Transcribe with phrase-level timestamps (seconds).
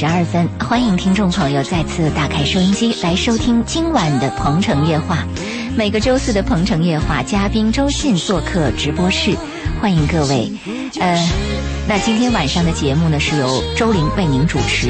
[0.00, 5.26] 十二分，欢迎听众朋友再次打开收音机来收听今晚的《鹏城夜话》。
[5.76, 9.36] 每个周四的《鹏城夜话》，嘉宾周信做客直播室，
[9.78, 10.50] 欢迎各位。
[10.98, 11.30] 呃，
[11.86, 14.88] 那今天晚上的节目呢是由周玲为您主持。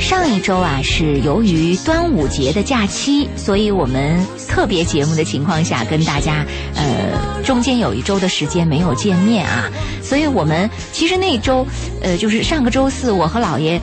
[0.00, 9.68] 上一周啊是由于端午节的假期，所以我们特别节目的情况下跟大家呃中间有一周的时间没有见面啊，
[10.02, 11.66] 所以我们其实那一周
[12.00, 13.78] 呃就是上个周四我和姥爷。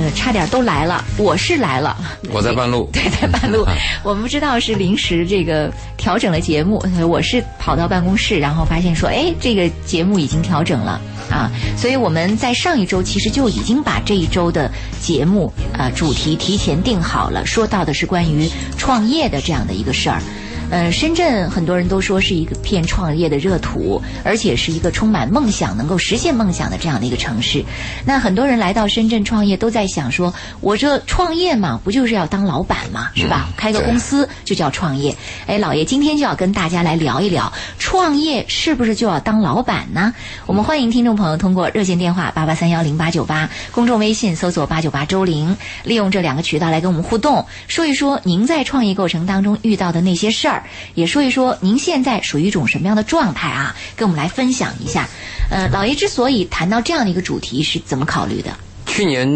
[0.00, 1.94] 呃，差点都来了，我是来了，
[2.32, 3.66] 我在半路， 对，在半路。
[4.02, 10.98] 我们不知道是临时这个调整了节目，我是跑到办公室，然后发现说，哎，这个节目已经调整了
[11.30, 14.70] 啊，所以我们在上一周其实就已经把这一周的
[15.02, 20.22] 节目啊主题提前定好了，说到的是关于创业的这样的一个事儿。
[20.70, 27.64] 呃，深圳很多人都说是一个片创业的热土，而且是一个充满梦想、能够实现梦想的这样的一个城市。
[28.04, 33.48] 那很多人来到深圳创业，都在想说，我这创业嘛，不就是要当老板嘛，是吧？
[33.56, 35.16] 开个公司就叫创业。
[35.48, 40.14] 哎，老爷，今天就要跟大家来聊一聊，创业是不是就要当老板呢？
[40.46, 50.59] 我们欢迎听众朋友通过热线电话八八三幺零八九八，公众微信搜索八九八周玲，利用这两个渠道来跟我们互动，说一说您在创业过程当中遇到的那些事儿。
[50.94, 53.74] 也说一说您现在属于一种什么样的状态啊？
[53.96, 55.08] 跟我们来分享一下。
[55.50, 58.56] 呃，老爷之所以谈到这样的一个主题，是怎么考虑的？
[58.86, 59.28] 去年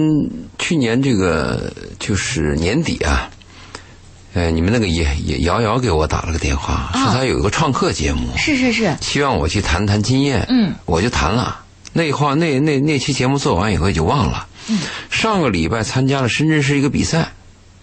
[0.59, 3.31] 去年这个就是年底啊，
[4.33, 10.45] 呃，你们那个也也瑶瑶给我打了个电话，说他有一个创客节目，是是是，希望我去谈谈经验。
[10.49, 11.61] 嗯，我就谈了。
[11.93, 14.47] 那话那那那期节目做完以后也就忘了。
[14.69, 14.81] 嗯，
[15.11, 17.33] 上个礼拜参加了深圳市一个比赛。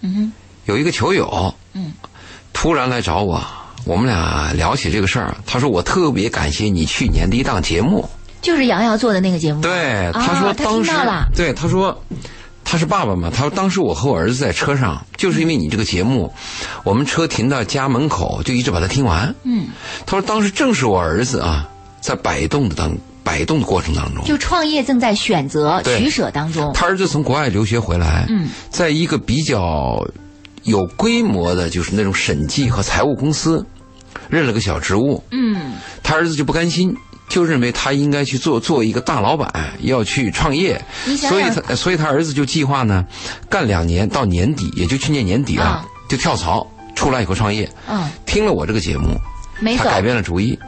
[0.00, 0.32] 嗯哼，
[0.66, 1.54] 有一个球友。
[1.72, 1.92] 嗯。
[2.52, 3.42] 突然来找我，
[3.84, 5.34] 我们俩聊起这个事儿。
[5.46, 8.08] 他说：“我特别感谢你去年的一档节目，
[8.40, 10.92] 就是瑶瑶做的那个节目。”对，他说当时，
[11.34, 12.00] 对他说
[12.62, 13.30] 他是爸爸嘛。
[13.34, 16.32] 他说当时我和我儿子在车上，就是因为你这个节目，
[16.84, 19.34] 我们车停到家门口，就一直把它听完。
[19.42, 19.68] 嗯，
[20.06, 21.68] 他说当时正是我儿子啊，
[22.00, 26.70] 在摆动的当摆动的过程当中，就创业正在选择取舍当中。
[26.74, 30.06] 他儿子从国外留学回来，嗯，在一个比较。
[30.64, 33.64] 有规模的，就是那种审计和财务公司，
[34.28, 35.22] 任了个小职务。
[35.30, 36.94] 嗯，他儿子就不甘心，
[37.28, 40.80] 就认为他应该去做做一个大老板，要去创业。
[41.16, 43.04] 所以他所以他儿子就计划呢，
[43.48, 47.68] 干两年到年底，也就去年年底啊，就跳槽出来以后创业。
[47.88, 49.18] 嗯，听了我这个节目，
[49.76, 50.58] 他改变了主意，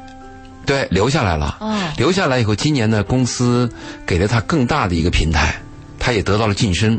[0.67, 1.57] 对，留下来了。
[1.61, 3.71] 哦，留下来以后，今年呢，公司
[4.07, 5.55] 给了他更大的一个平台，
[5.99, 6.99] 他也得到了晋升。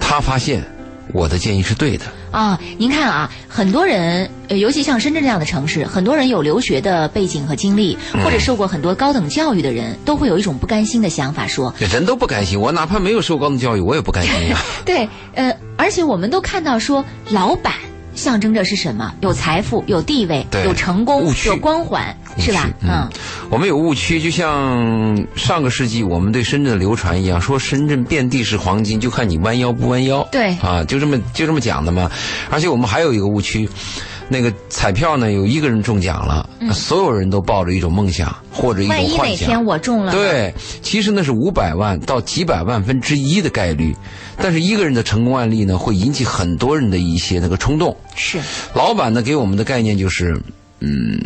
[0.00, 0.64] 他发现。
[1.12, 2.58] 我的建议是对的啊！
[2.78, 14.58] 您看啊，很多人，尤其像深圳这样的城市，很多人有留学的背景和经历，或者受过很多高等教育的人，都会有一种不甘心的想法，说人都不甘心，我哪怕没有受高等教育，我也不甘心呀。
[14.84, 17.74] 对，呃，而且我们都看到说，老板
[18.14, 19.12] 象征着是什么？
[19.20, 22.16] 有财富，有地位，有成功，有光环。
[22.36, 22.68] 是吧？
[22.82, 23.08] 嗯，
[23.50, 30.26] 我们有误区，就像上个世纪我们对深圳的流传一样，说深圳遍地是黄金，就看你弯腰不弯腰。
[30.32, 32.10] 对，啊，就这么就这么讲的嘛。
[32.50, 33.68] 而且我们还有一个误区，
[34.28, 39.18] 那个彩票呢，有一个人中奖了，所有人都抱着一种梦想或者一种幻想。
[39.18, 40.10] 万一哪天我中了？
[40.10, 40.52] 对，
[40.82, 43.94] 其实那是五百万到几百万分之一的概率，
[44.38, 47.96] 但是一个人的成功案例呢，会引起很多人的一些那个冲动。
[48.16, 48.40] 是，
[48.74, 50.36] 老板呢给我们的概念就是，
[50.80, 51.20] 嗯。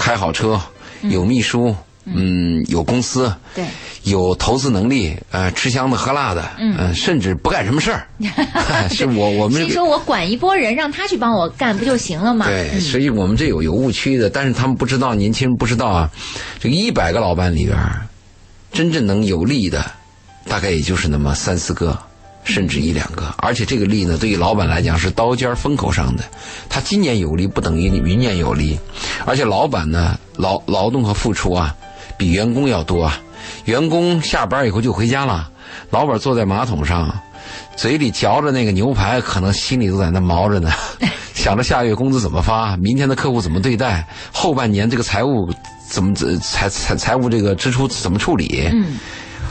[0.00, 0.58] 开好车，
[1.02, 1.74] 有秘书，
[2.04, 3.64] 嗯，有公司，对，
[4.04, 8.06] 有投资能力，呃，吃香的喝辣的，嗯，甚至不干什么事儿，
[8.90, 9.62] 是我我们。
[9.62, 12.46] 心说我管一拨人，让他去帮我干不就行了吗？
[12.46, 16.10] 对，所以我们这有有误区的，但是他们不知道，年轻人不知道啊，
[16.58, 17.76] 这个一百个老板里边，
[18.72, 19.84] 真正能有利的，
[20.46, 21.98] 大概也就是那么三四个。
[22.48, 26.24] 甚至一两个，而且这个利呢，对于老板来讲是刀尖风口上的，
[26.68, 28.78] 他今年有利不等于明年有利，
[29.26, 31.74] 而且老板呢劳劳动和付出啊，
[32.16, 33.20] 比员工要多啊，
[33.66, 35.50] 员工下班以后就回家了，
[35.90, 37.14] 老板坐在马桶上，
[37.76, 40.70] 嘴里嚼着那个牛排，可能心里都在那毛着呢。
[41.34, 45.48] 想着下月工资怎么发，明天的客户怎么对待，后半年这个财务
[45.88, 48.68] 怎么这财财财务这个支出怎么处理？
[48.72, 48.96] 嗯，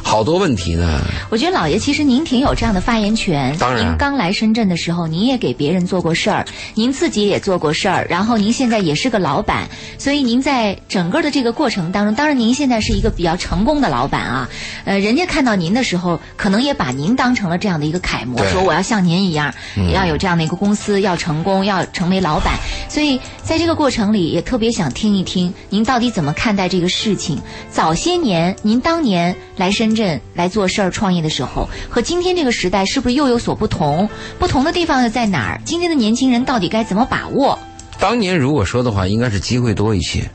[0.07, 1.01] 好多问题呢。
[1.29, 3.53] 我觉得老爷其实您挺有这样的发言权。
[3.57, 6.45] 当然您刚来深圳的时候，您也给别人做过事儿，
[6.75, 9.67] 您自己也做过事儿，然后您现在也是个老板，
[9.97, 14.49] 所以您在整个的这个过程当中，当然您现在是一个比较成功的老板啊。
[14.85, 22.53] 呃，人家看到您的时候，可能也把您当成了这样的一个楷模，对说我要像您一样，嗯要有这样的一个公司，要成功，要成为老板。
[22.87, 27.41] 所以在这个过程里，也特别想听一听您到底怎么看待这个事情。
[27.69, 29.96] 早些年，您当年来深圳
[30.33, 34.09] 来做事儿创业的时候，和今天这个时代是不是又有所不同？
[34.39, 35.61] 不同的地方又在哪儿？
[35.65, 37.57] 今天的年轻人到底该怎么把握？
[37.99, 40.29] 当年如果说的话，应该是机会多一些。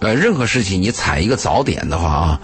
[0.00, 2.40] 呃，任何事情你踩一个早点的话啊，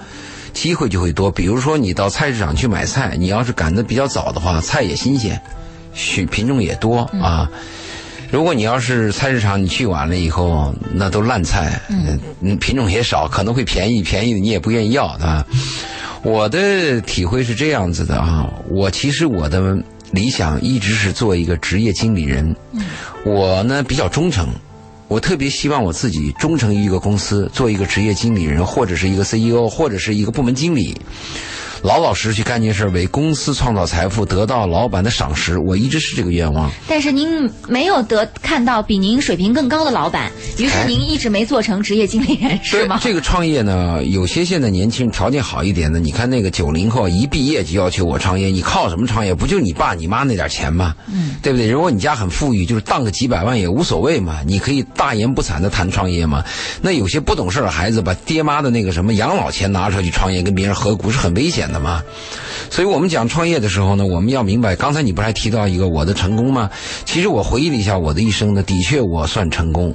[0.52, 1.30] 机会就会多。
[1.30, 5.40] 比如说你到菜市场去买菜，你要是赶得比较早的话，菜也新鲜，
[5.92, 7.50] 许品种也多啊。
[8.30, 11.78] 如果你要是菜市场你去晚了以后，那都烂菜，
[12.40, 15.46] 嗯，品种也少，可能会便宜，便宜的你也不愿意要，对吧？
[16.22, 19.76] 我的体会是这样子的啊，我其实我的
[20.12, 22.82] 理想一直是做一个职业经理人，嗯
[23.24, 24.48] 我呢比较忠诚，
[25.08, 30.96] 我特别希望我自己忠诚于一个公司，做一个职业经理人，或者是一个 CEO，或者是一个部门经理，
[31.82, 35.58] 老老实实去干件事，为公司创造财富，得到老板的赏识。
[35.58, 36.70] 我一直是这个愿望。
[36.86, 43.00] 但是您没有得看到比您水平更高的老板，于是哎您一直没做成职业经理人，是吗？
[43.02, 49.34] 这个创业呢，有些现在年轻人条件好一点的，你看那个九零后一毕业就要求我创业，你靠什么创业？
[49.34, 50.94] 不就你爸你妈那点钱吗？
[51.12, 51.68] 嗯，对不对？
[51.68, 56.44] 如果你家很富裕，就是当个几百万也无所谓嘛，你可以大言不惭的谈创业嘛。
[56.80, 62.02] 那有些不懂事的孩子，把爹妈的那个什么养老钱拿出来去创业，跟别人合股是很危险的嘛。
[62.70, 66.70] 所以我们讲创业的时候呢，我们要明白，刚才你不是还提到一个我的成功吗？
[67.04, 69.94] 其实我回忆了一下我的一生呢，的确我算成功。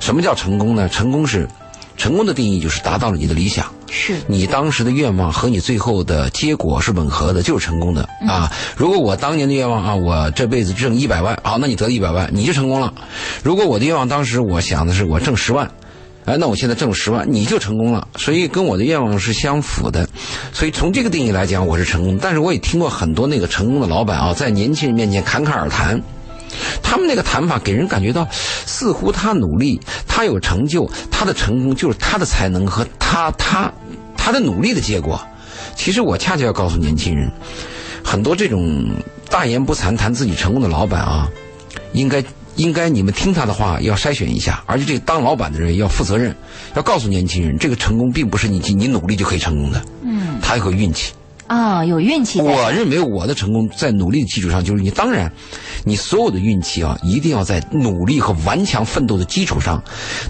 [0.00, 0.88] 什么叫成功呢？
[0.88, 1.48] 成功是，
[1.96, 8.52] 成功的定义就是达到了你的理想，是你当时的愿望和你最后的结果是吻合的，就是成功的嗯啊。
[8.76, 12.92] 如果我当年的愿望啊，我这辈子挣一百万，好，那你得一百万，你就成功了。
[13.42, 15.70] 如果我的愿望当时我想的是我挣十万。
[16.24, 20.08] 哎，那我现在挣十万，你就成功了，所以跟我的愿望是相符的，
[20.52, 22.18] 所以从这个定义来讲，我是成功。
[22.20, 26.00] 但是我也听过很多那个成功的老板啊，在年轻人面前侃侃而谈，
[26.82, 29.78] 他们那个谈法给人感觉到，似乎他努力，
[30.08, 33.70] 他有成就，他的成功就是他的才能和他他
[34.16, 35.20] 他的努力的结果。
[35.76, 37.30] 其实我恰恰要告诉年轻人，
[38.02, 38.86] 很多这种
[39.28, 41.28] 大言不惭谈自己成功的老板啊，
[41.92, 42.24] 应该
[42.56, 46.34] 应该你们听他的话要筛选一下，而且这个当老板的人要负责任，
[46.74, 51.12] 要告诉年轻人，这个成功并不是你你努力就可以成功的，嗯，他有个运气。
[51.46, 52.40] 啊、有运气。
[52.40, 55.30] 我认为我的成功在努力的基础上，就是你当然，
[55.84, 59.80] 你所有的运气啊，一定要在努力和顽强奋斗的基础上。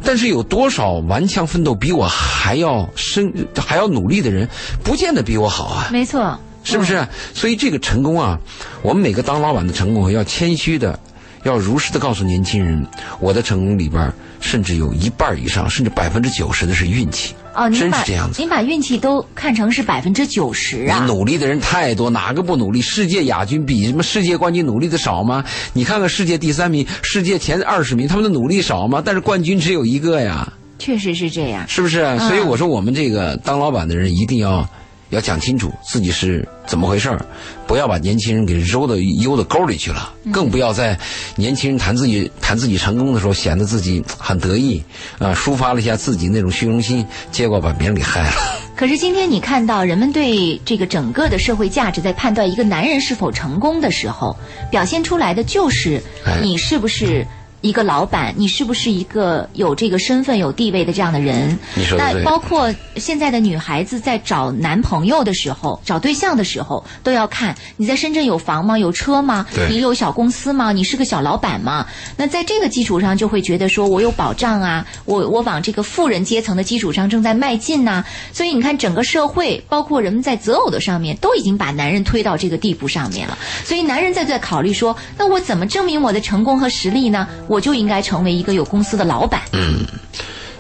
[0.03, 4.49] 但是有多少顽强奋斗比我还要深、还要努力的人，
[4.83, 5.89] 不见得比我好啊。
[5.93, 7.07] 没错，是不是？
[7.33, 8.41] 所以这个成功啊，
[8.83, 10.99] 我们每个当老板的成功，要谦虚的，
[11.45, 12.87] 要如实的告诉年轻人，
[13.21, 17.35] 我的成功里边，甚至有一半以上，甚至百分之九十的是运气。
[17.55, 18.41] 哦，您真把是这样子。
[18.41, 21.07] 您把运气都看成是百分之九十啊你！
[21.07, 22.83] 努力的人太多，哪个不努力？
[22.83, 25.45] 世界亚军比什么世界冠军努力的少吗？
[25.73, 29.01] 你看看世界第三名、世界前二十名，他们的努力少吗？
[29.05, 31.65] 但是冠军只有一个呀，确实是这样。
[31.69, 32.19] 是不是？
[32.21, 34.69] 所以我说，我们这个当老板的人一定要
[35.15, 37.25] 要讲清楚自己是怎么回事儿，
[37.67, 40.99] 不要把年轻人给揉到悠到沟里去了，更不要在
[41.37, 44.83] 年轻人谈自己谈自己成功的时候，显得自己很得意
[45.19, 48.35] 啊、抒发了一下自己那种虚荣心，结果把别人给害了。
[48.77, 54.37] 可是今天你看到人们对这个整个的社会价值在判断一个男人是否成功的时候，
[54.71, 56.41] 表现出来的就是哎。
[56.43, 57.25] 你是不是
[57.65, 61.59] 一个老板，你是不是一个有这个身份、有地位的这样的人。
[61.75, 68.79] 那你说的对包括现在的女孩子在找男朋友的时候、找对象的时候，都要看你在深圳有房吗？
[68.79, 69.47] 有车吗？
[69.71, 70.73] 你有小公司吗？
[70.73, 71.87] 你是个小老板吗？
[72.19, 78.05] 那在这个基础上，就会觉得说我有保障啊，我我往这个富人阶层的基础上正在迈进呐、
[78.35, 83.39] 所以你看，整个社会，包括人们在择偶的上面，都已经把男人推到这个地步上面了。
[83.65, 87.27] 所以男人在在考虑说，那我怎么证明我的成功和实力呢？
[87.54, 89.43] 我我就应该成为一个有公司的老板。
[89.53, 89.87] 嗯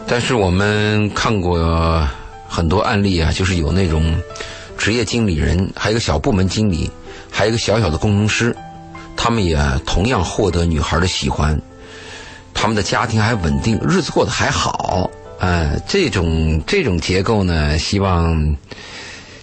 [0.06, 2.06] 但是我们看过
[2.46, 4.14] 很多案例啊，就是有那种
[4.76, 6.90] 职业经理人，还有一个小部门经理，
[7.30, 8.54] 还有一个小小的工程师，
[9.16, 11.58] 他们也同样获得女孩的喜欢，
[12.52, 15.10] 他们的家庭还稳定，日子过得还好。
[15.40, 18.56] 呃，这种这种结构呢，希望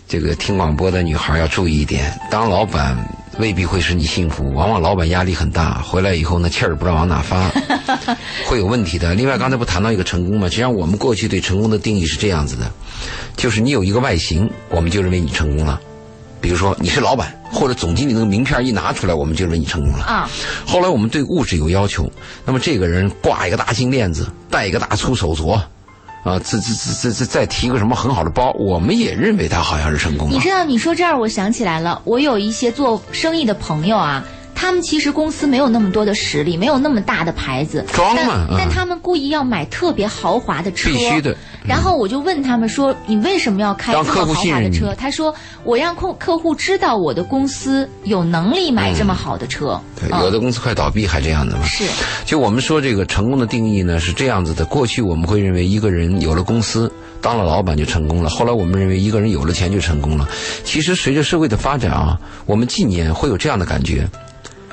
[0.08, 2.14] 这个听广播的女孩要注意一点。
[2.30, 2.96] 当老板
[3.42, 4.54] 未必会使你幸福。
[4.54, 7.50] 往往老板压力很大，回来以后呢，气儿不知道往哪发，
[8.46, 9.16] 会有问题的。
[9.16, 10.48] 另外，刚才不谈到一个成功吗？
[10.48, 12.72] 实际上，我们过去对成功的定义是这样子的，
[13.36, 15.82] 就是你有一个外形，我们就认为你成功了。
[16.40, 20.06] 比如说你是老板或者总经理，那个名片一拿出来，我们就认为你成功了。
[20.06, 20.30] 啊，
[20.66, 22.12] 后来我们对物质有要求，
[22.46, 25.60] 那么这个人挂一个大金链子，戴一个大粗手镯，
[26.24, 30.50] 啊，这这这这这再提个什么很好的包，我们也认为他好像是成功了你知。
[30.50, 34.24] 道，你说这儿，我想起来了，我有一些做生意的朋友啊，
[34.62, 41.36] 他们其实公司没有那么多的实力，没有那么大的牌子，装嘛嗯但他们故意要买特别豪华的车，必须的。
[41.66, 45.34] 然后我就问他们说：“你为什么要开这么豪华的车？”他说
[45.66, 49.82] ：“我让客客户知道我的公司有能力买这么好的车。
[50.22, 51.64] 有的公司快倒闭还这样的嘛。
[51.66, 51.84] 是，
[52.24, 60.30] 就我们说这个成功的定义呢是这样子的：过去我们会认为一个人有了公司，当了老板就成功了；后来我们认为一个人有了钱就成功了。
[60.64, 62.16] 其实随着社会的发展啊，
[62.46, 64.08] 我们近年会有这样的感觉。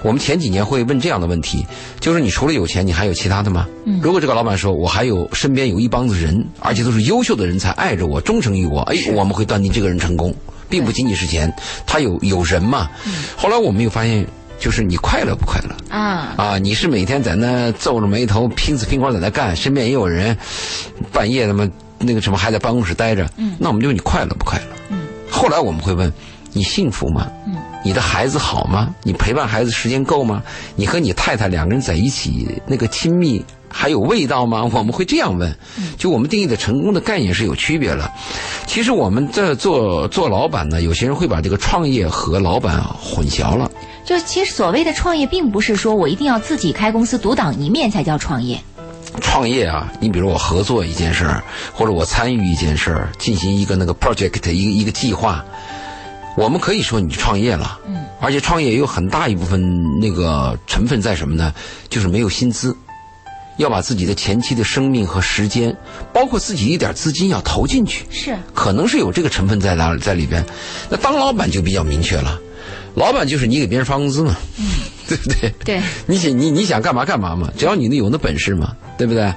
[0.02, 1.66] 我们前几年会问这样的问题，
[2.00, 3.66] 就是你除了有钱，你还有其他的吗？
[3.84, 10.34] 嗯如果这个老板说我还有身边有一帮子人，而且都是优秀的人才，爱着我，忠诚于我，哎，我们会断定这个人成功，
[10.68, 11.52] 并不仅仅是钱，
[11.86, 12.88] 他有有人嘛。
[13.06, 14.26] 嗯后来我们又发现，
[14.58, 15.96] 就是你快乐不快乐？
[15.96, 20.36] 啊，啊，你是每天在那皱着眉头拼死拼活在那干，身边也有人
[21.12, 24.76] 半夜他妈那个什么还在办公室待着，嗯，那我们就问你快乐不快乐？
[24.90, 25.00] 嗯，
[25.30, 26.12] 后来我们会问
[26.52, 27.26] 你幸福吗？
[27.46, 28.94] 嗯，你的孩子好吗？
[29.02, 30.42] 你陪伴孩子时间够吗？
[30.76, 34.68] 你和你太太两个人在一起那个亲密还有味道吗？
[34.74, 35.56] 我们会这样问，
[35.96, 38.10] 就我们定义的成功的概念是有区别了。
[38.66, 43.70] 其实我们在做做老板呢，有些人会把这个创业和老板混淆了。
[44.04, 48.58] 就其实所谓的创业，并不是说我一定要自己开公司独当一面才叫创业。
[49.20, 51.42] 创业啊，你比如我合作一件事儿，
[51.72, 55.44] 或者我参与一件事儿，进行一个那个 project 一个一个计划，
[56.38, 57.80] 我们可以说你创业了。
[57.88, 59.60] 嗯，而且创业也有很大一部分
[60.00, 61.52] 那个成分在什么呢？
[61.88, 62.74] 就是没有薪资，
[63.56, 65.76] 要把自己的前期的生命和时间，
[66.12, 68.04] 包括自己一点资金要投进去。
[68.08, 70.44] 是，可能是有这个成分在哪在里边。
[70.88, 72.38] 那当老板就比较明确了，
[72.94, 74.36] 老板就是你给别人发工资嘛，
[75.08, 75.52] 对不对？
[75.64, 79.32] 对，你想你你想干嘛干嘛嘛，只要你那有那本事嘛，对不对？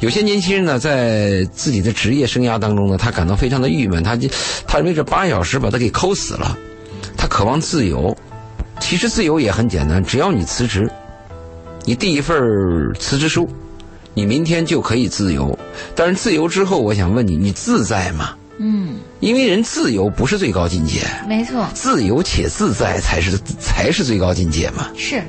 [0.00, 4.28] 有些年轻人呢，在自己的职业生涯当中呢，他感到非常的郁闷，他就
[4.66, 6.56] 他认为这八小时把他给抠死了，
[7.16, 8.16] 他渴望自由。
[8.78, 10.90] 其实自由也很简单，只要你辞职，
[11.84, 12.38] 你递一份
[12.98, 13.46] 辞职书，
[14.14, 15.58] 你明天就可以自由。
[15.94, 18.34] 但是自由之后，我想问你，你自在吗？
[18.58, 24.88] 嗯，因为人自由不是最高境界，没错，自由且自在才是才是最高境界嘛。
[24.96, 25.22] 是。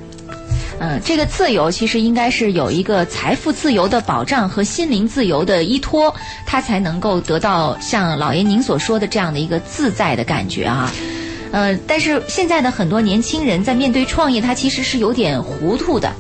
[0.84, 6.12] 嗯，这个自由其实应该是有一个财富自由的保障和心灵自由的依托，
[6.44, 10.92] 他才能够得到像老爷您所说的这样的一个自在的感觉啊。
[11.52, 16.12] 呃，但是现在的很多年轻人在面对创业，他其实是有点糊涂的，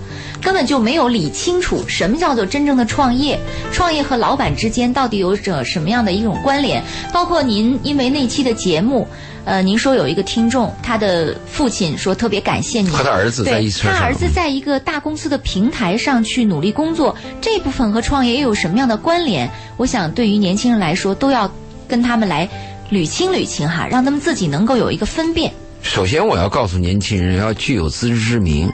[0.41, 3.39] 根本就没有理清楚什么叫做真正的创业，
[3.71, 6.83] 创业和老板之间到底有着什么样的一种关联。
[7.13, 9.07] 包括您因为那期的节目，
[9.45, 19.49] 呃，您说有一个听众，他的父亲说特别感谢您，和他儿子在一起他儿子在一个大公司的平台上去努力工作，这部分和创业又有什么样的关联？
[19.77, 21.51] 我想对于年轻人来说，都要
[21.87, 22.49] 跟他们来
[22.91, 25.53] 捋清捋清哈，让他们自己能够有一个分辨。
[25.83, 28.71] 首先，我要告诉年轻人，要具有自知之明，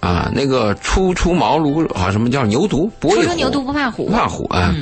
[0.00, 3.22] 啊，那个初出茅庐啊，什么叫牛犊不畏虎？
[3.22, 4.74] 初生牛犊不怕虎不怕虎啊！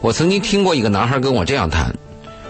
[0.00, 1.94] 我曾经听过一个男孩跟我这样谈：“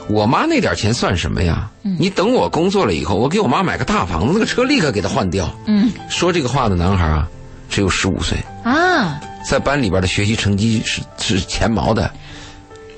[0.09, 1.71] 我妈那点钱算什么呀？
[1.83, 7.29] 你等我工作了以后，我给我妈买个大房子，那个车立刻给她换掉。”嗯说这个话的男孩啊，
[7.69, 12.11] 只有十五岁，啊，在班里边的学习成绩是是前茅的。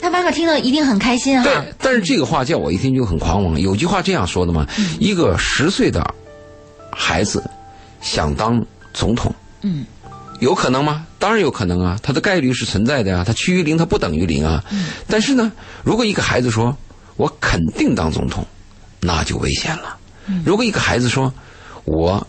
[0.00, 1.44] 他妈妈听了一定很开心啊。
[1.44, 3.60] 对，但是这个话叫我一听就很狂妄。
[3.60, 4.66] 有句话这样说的嘛：
[4.98, 6.02] 一个十岁的
[6.90, 7.44] 孩子
[8.00, 9.84] 想当总统，嗯，
[10.40, 11.06] 有可能吗？
[11.18, 14.64] 当然有可能啊，它的概率是存在的啊，它趋于零，它不等于零啊。
[14.72, 16.76] 嗯但是呢，如果一个孩子说
[17.16, 18.46] 我肯定当总统，
[19.00, 19.96] 那就危险了。
[20.26, 21.32] 嗯如果一个孩子说
[21.84, 22.26] 我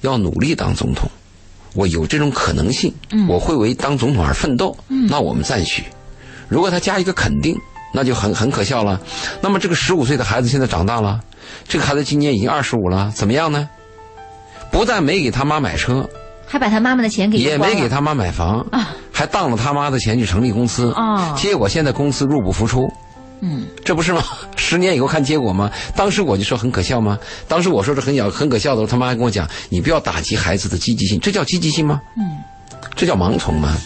[0.00, 1.08] 要努力当总统，
[1.74, 5.84] 我有这种可能性，嗯我会为当总统而奋斗，嗯那我们赞许。
[6.48, 7.56] 如果他加一个肯定，
[7.94, 9.00] 那就很很可笑了。
[9.40, 11.20] 那么这个十五岁的孩子现在长大了，
[11.68, 13.68] 这个孩子今年已经二十五了，怎么样呢？
[14.72, 16.08] 不但没给他妈买车，
[16.46, 18.66] 还把他妈妈的钱给也没给他妈买房，
[19.12, 22.90] 还当了他妈的钱去成立公司，哦结果现在公司入不敷出。
[23.44, 24.22] 嗯，这不是吗？
[24.56, 25.70] 十年以后看结果吗？
[25.94, 27.18] 当时我就说很可笑吗？
[27.46, 32.00] 当时我说这很小很可笑的时候，他妈还跟我讲，你不要打击孩子的积极性，这叫积极性吗？
[32.16, 32.22] 嗯，
[32.96, 33.76] 这叫盲从吗？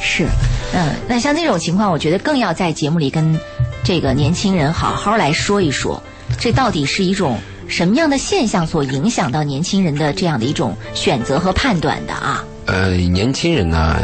[0.00, 0.26] 是，
[0.72, 3.38] 嗯，那像这种情况，我觉得更要在节目里跟
[3.84, 6.02] 这个年轻人好好来说一说，
[6.40, 12.44] 这到底是一种什么样的现象所影响到年轻人的这样的一种选择和判断的啊？
[12.66, 14.00] 呃，年轻人呢，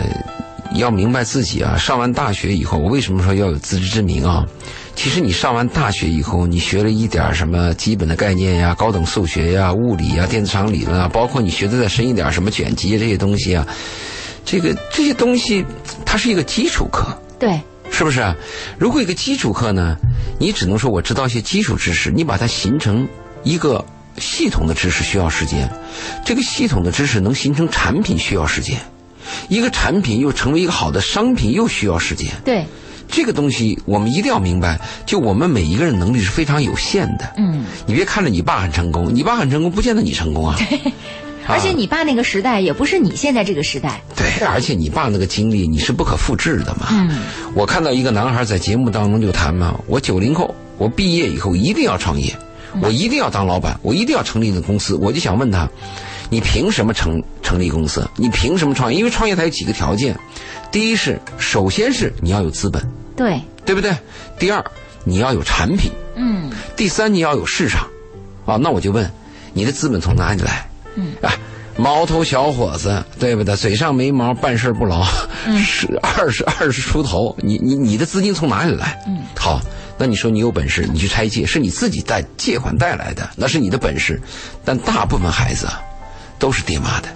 [0.74, 4.44] 要明白自己啊，上完大学以后，我为什么说要有自知之明啊？
[4.96, 13.66] 其实你上完大学以后，你学了一点什么基本的概念呀，高等数学呀、物理呀、电子场理论啊，包括你学的再深一点什么卷积这些东西啊，
[14.44, 15.64] 这个这些东西
[16.04, 17.16] 它是一个基础课。
[17.38, 17.58] 对，
[17.90, 18.22] 是不是？
[18.76, 19.96] 如果一个基础课呢，
[20.38, 23.08] 你只能说我知道一些基础知识，你把它形成
[23.42, 23.84] 一个
[24.18, 25.68] 系统的知识需要时间，
[26.24, 28.78] 这个系统的知识能形成产品需要时间，
[29.48, 32.28] 一个产品又成为一个好的商品又需要时间。
[32.44, 32.66] 对，
[33.08, 37.32] 这个东西我们一定要明白，就我们每一个人能力是非常有限的。
[37.38, 40.56] 嗯，你别看着你爸很成功，你爸很成功，不见得你成功啊。
[40.58, 40.80] 对
[41.48, 44.00] 而且你爸那个时代也不是你现在这个时代。
[44.14, 46.86] 对，而且你爸那个经历你是不可复制的嘛。
[46.90, 47.22] 嗯，
[47.54, 52.32] 我看到一个男孩在节目当中就谈嘛，我九零后，我毕业以后一定要创业，
[52.82, 54.94] 我一定要当老板，我一定要成立一个公司。
[54.94, 55.68] 我就想问他，
[56.28, 58.08] 你凭什么成成立公司？
[58.16, 58.98] 你凭什么创业？
[58.98, 60.18] 因为创业它有几个条件，
[60.70, 62.82] 第一是首先是你要有资本，
[63.16, 63.94] 对，对不对？
[64.38, 64.64] 第二
[65.04, 67.86] 你要有产品，嗯，第三你要有市场。
[68.46, 69.10] 啊，那我就问，
[69.52, 70.68] 你的资本从哪里来？
[70.94, 71.32] 嗯，啊。
[71.76, 73.56] 毛头小伙子，对不对？
[73.56, 75.02] 嘴上没毛，办事不牢，
[75.46, 79.02] 嗯是二十二十出头，你你你的资金从哪里来？
[79.06, 79.58] 嗯，好，
[80.00, 84.18] 那你说你有本事，你去拆借，是你自己贷借款带来的，那是你的本事。
[84.64, 85.78] 但大部分孩子啊，
[86.38, 87.08] 都是爹妈的，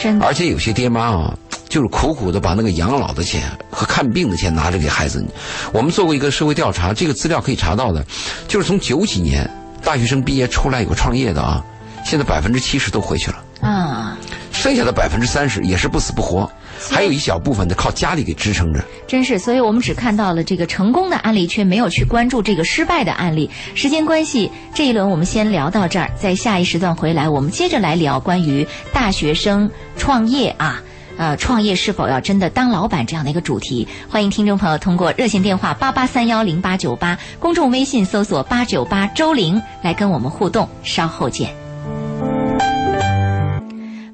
[0.00, 0.24] 真的。
[0.24, 5.22] 而且有些爹妈啊，就是苦苦的把那个养老的钱和看病的钱拿着给孩子。
[5.70, 8.02] 我们做过一个社会调查，这个资料可以查到的，
[8.48, 9.46] 就是从九几年
[9.84, 11.62] 大学生毕业出来有个创业的啊，
[12.06, 13.44] 现在百分之七十都回去了。
[13.60, 14.16] 啊，
[14.50, 16.50] 剩下的百分之三十也是不死不活，
[16.88, 18.82] 还有一小部分的靠家里给支撑着。
[19.06, 23.50] 真是，所以我们只看到了这个成功的案例，却没有去关注这个失败的案例。
[23.74, 30.82] 时间关系，这一轮我们先聊到这儿，在下一时段回来，我们接着来聊关于大学生创业啊，
[31.18, 33.86] 呃，创业是否要真的当老板这样的一个主题。
[34.08, 40.68] 欢迎听众朋友通过热线电话八八三幺零八九八，公众微信搜索八九八周玲来跟我们互动。
[40.82, 41.54] 稍后见。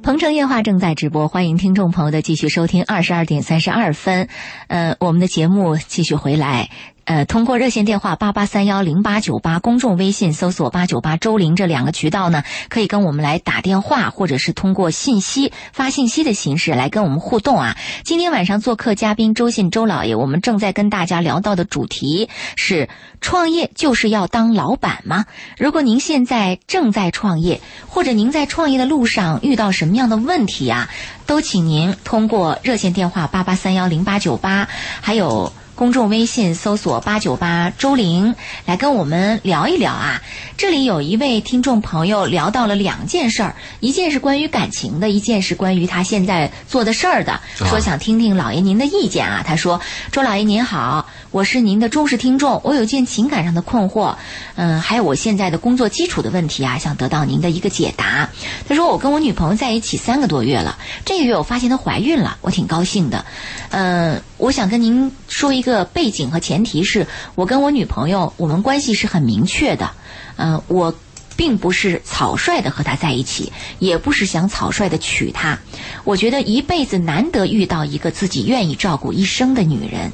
[0.07, 2.85] 鹏城夜话正在直播，欢迎听众朋友的继续收听。
[2.85, 4.29] 二十二点三十二分，
[4.69, 6.71] 呃，我们的节目继续回来。
[7.07, 17.77] 呃，通过热线电话八八三幺零八九八，公众微信搜索八九八周玲这两个渠道呢，可以跟我们来打电话，或者是通过信息发信息的形式来跟我们互动啊。
[18.03, 22.89] 今天晚上做客嘉宾周信周老爷，我们正在跟大家聊到的主题是：
[23.21, 25.27] 创业就是要当老板吗？
[25.59, 30.91] 如果您现在正在创业，或者您在创业的路上遇到什么样的问题啊，
[31.25, 34.67] 都请您通过热线电话八八三幺零八九八，
[35.01, 35.53] 还有。
[35.77, 38.35] 公众微信搜索八九八周玲
[38.65, 40.23] 来跟我们聊一聊啊。
[40.57, 49.45] 这里有一位听众朋友聊到了两件事儿，一件是关于感情的，一件是关于他现在做的事儿的，说想听听老爷您的意见啊。
[49.47, 49.79] 他说
[50.11, 54.17] ：“周老爷您好，我是您的忠实听众，我有件情感上的困惑，
[54.55, 58.31] 嗯，还有我现在的工作基础的问题啊，想得到您的一个解答。”
[58.67, 63.27] 他说：“我跟我女朋友在一起三个多月了，这个月我发现她怀孕了，我挺高兴的。
[63.71, 69.91] 嗯，我想跟您说一个背景和前提是，我跟我女朋友我们关系是很明确的。
[70.37, 70.95] 嗯，我
[71.37, 75.59] 并不是草率的和她在一起，也不是想草率的娶她。
[76.05, 80.13] 我觉得一辈子难得遇到一个自己愿意照顾一生的女人。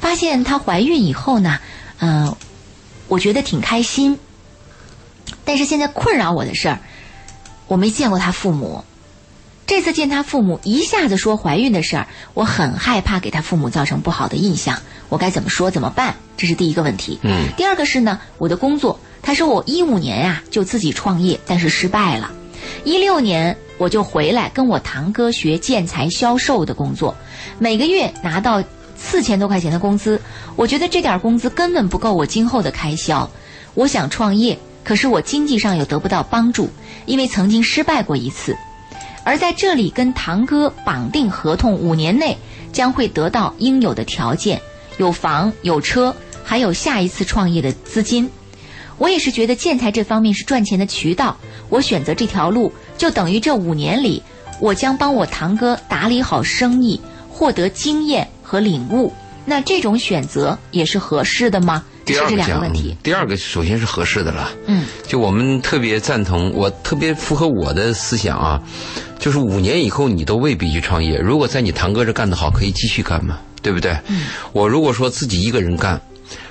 [0.00, 1.60] 发现她怀孕以后呢，
[1.98, 2.34] 嗯，
[3.06, 4.18] 我觉得挺开心。
[5.44, 6.80] 但是现在困扰我的事儿，
[7.68, 8.84] 我没见过她父母。
[9.66, 14.78] 这次见他父母，一下子说怀孕的事儿，我很害怕给他父母造成不好的印象。
[15.08, 15.70] 我该怎么说？
[15.70, 16.14] 怎么办？
[16.36, 17.18] 这是第一个问题。
[17.22, 17.48] 嗯。
[17.56, 18.98] 第二个是呢，我的工作。
[19.22, 22.30] 他说我一五年呀就自己创业，但是失败了。
[22.84, 27.14] 一六年我就回来跟我堂哥学建材销售的工作，
[27.58, 28.62] 每个月拿到
[28.96, 30.20] 四千多块钱的工资。
[30.56, 33.30] 我觉得这点工资根本不够我今后的开销。
[33.74, 36.68] 我想创业，可是我经济上又得不到帮助，
[37.06, 38.56] 因为曾经失败过一次。
[39.24, 42.36] 而在这里跟堂哥绑定合同，五年内
[42.72, 44.60] 将会得到应有的条件，
[44.98, 48.30] 有房有车，还有下一次创业的资金。
[48.98, 51.36] 我也是觉得建材这方面是赚钱的渠道，
[51.68, 54.22] 我选择这条路，就等于这五年里，
[54.60, 59.12] 我将帮我堂哥打理好生意，获得经验和领悟。
[59.44, 61.84] 那这种选择也是合适的吗？
[62.04, 64.50] 第二个讲问题。，第二个首先是合适的了。
[64.66, 68.60] 嗯，就我们特别赞同，我特别符合我的思想啊，
[69.18, 71.18] 就是五年以后你都未必去创业。
[71.18, 73.96] 如果在你堂哥这干得好，可以继续干嘛，对不对？
[74.08, 74.26] 嗯。
[74.52, 76.00] 我如果说自己一个人干，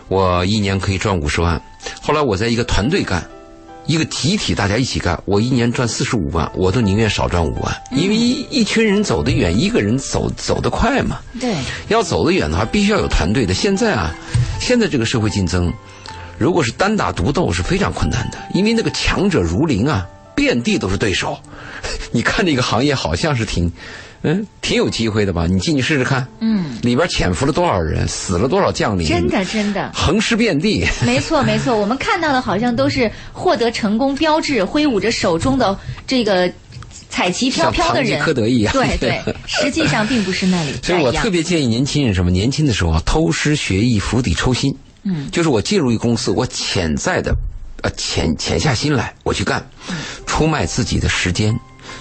[0.08, 1.62] 我一年可以赚五十万，
[2.02, 3.24] 后来我在一个团队干，
[3.88, 11.20] 一个集体大家一起干，我一年赚四十五万，我都宁愿少赚五万，因为一一群人走得远，一个人走走得快嘛。
[11.40, 11.56] 对，
[11.90, 13.54] 要走得远的话，必须要有团队的。
[13.54, 14.14] 现在啊，
[14.60, 15.74] 现在这个社会竞争，
[16.38, 21.38] 如果是单打独斗是非常困难的，因为那个强者如林啊，遍地都是对手。
[22.12, 23.72] 你看这个行业好像是挺，
[24.22, 25.48] 嗯，挺有机会的吧？
[25.48, 29.92] 你进去试试看，嗯，里边潜伏了多少人，死了多少将领，真的真的。
[29.94, 30.86] 横尸遍地。
[31.06, 36.52] 没错，没错，我们看到的好像都是获得成功标志，挥舞着手中的这个
[37.10, 38.22] 彩旗飘飘的人。
[38.22, 40.74] 诃德一样对对，实际上并不是那里。
[40.84, 42.30] 所以我特别建议年轻人什么？
[42.30, 44.76] 年轻的时候啊，偷师学艺，釜底抽薪。
[45.04, 47.36] 嗯，就是我进入一个公司，我潜在的，
[47.84, 49.66] 呃，潜潜下心来，我去干，
[50.26, 51.58] 出卖自己的时间，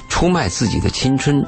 [0.08, 1.44] 出卖自己的青春，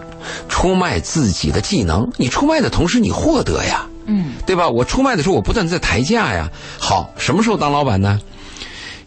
[0.49, 2.11] 出卖自己的技能。
[2.17, 4.69] 你出卖的同时，你获得呀，嗯，对吧？
[4.69, 6.49] 我出卖的时候，我不断在抬价呀。
[6.79, 8.21] 好，什么时候当老板呢？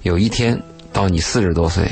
[0.03, 0.61] 有一天
[0.93, 1.91] 到你四十多岁，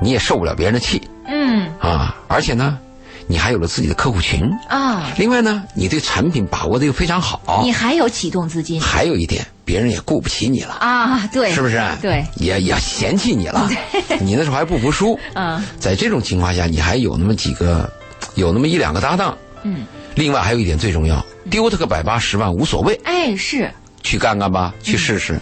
[0.00, 2.78] 你也受不了别人的气嗯啊，而且呢，
[3.26, 4.40] 你还有了自己的客户群。
[4.70, 7.70] 啊，另外呢，你对产品把握的又非常好你。
[7.70, 11.30] 还有启动资金还有一点，别人也顾不起你了，啊？
[11.32, 11.80] 对，是不是？
[12.02, 13.70] 对，也也嫌弃你了。
[14.18, 15.16] 你那时候还不服输。
[15.34, 17.88] 嗯在这种情况下，你还有那么几个，
[18.34, 19.38] 有那么一两个搭档。
[19.62, 23.70] 嗯，另外还有一点最重要，丢他个百八十万无所谓，哎是，
[24.02, 25.38] 去干干吧，去试试。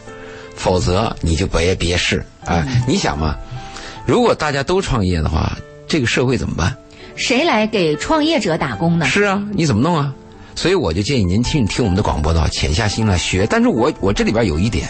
[0.54, 2.22] 否则你就别别试。
[2.44, 3.34] 哎，你想嘛，
[4.04, 5.56] 如果大家都创业的话，
[5.88, 6.76] 这个社会怎么办？
[7.16, 9.06] 谁来给创业者打工呢？
[9.06, 10.12] 是啊，你怎么弄啊？
[10.58, 13.46] 所以我就建议年轻人听我们的广播的话，潜下心来学。
[13.48, 14.88] 但是我我这里边有一点，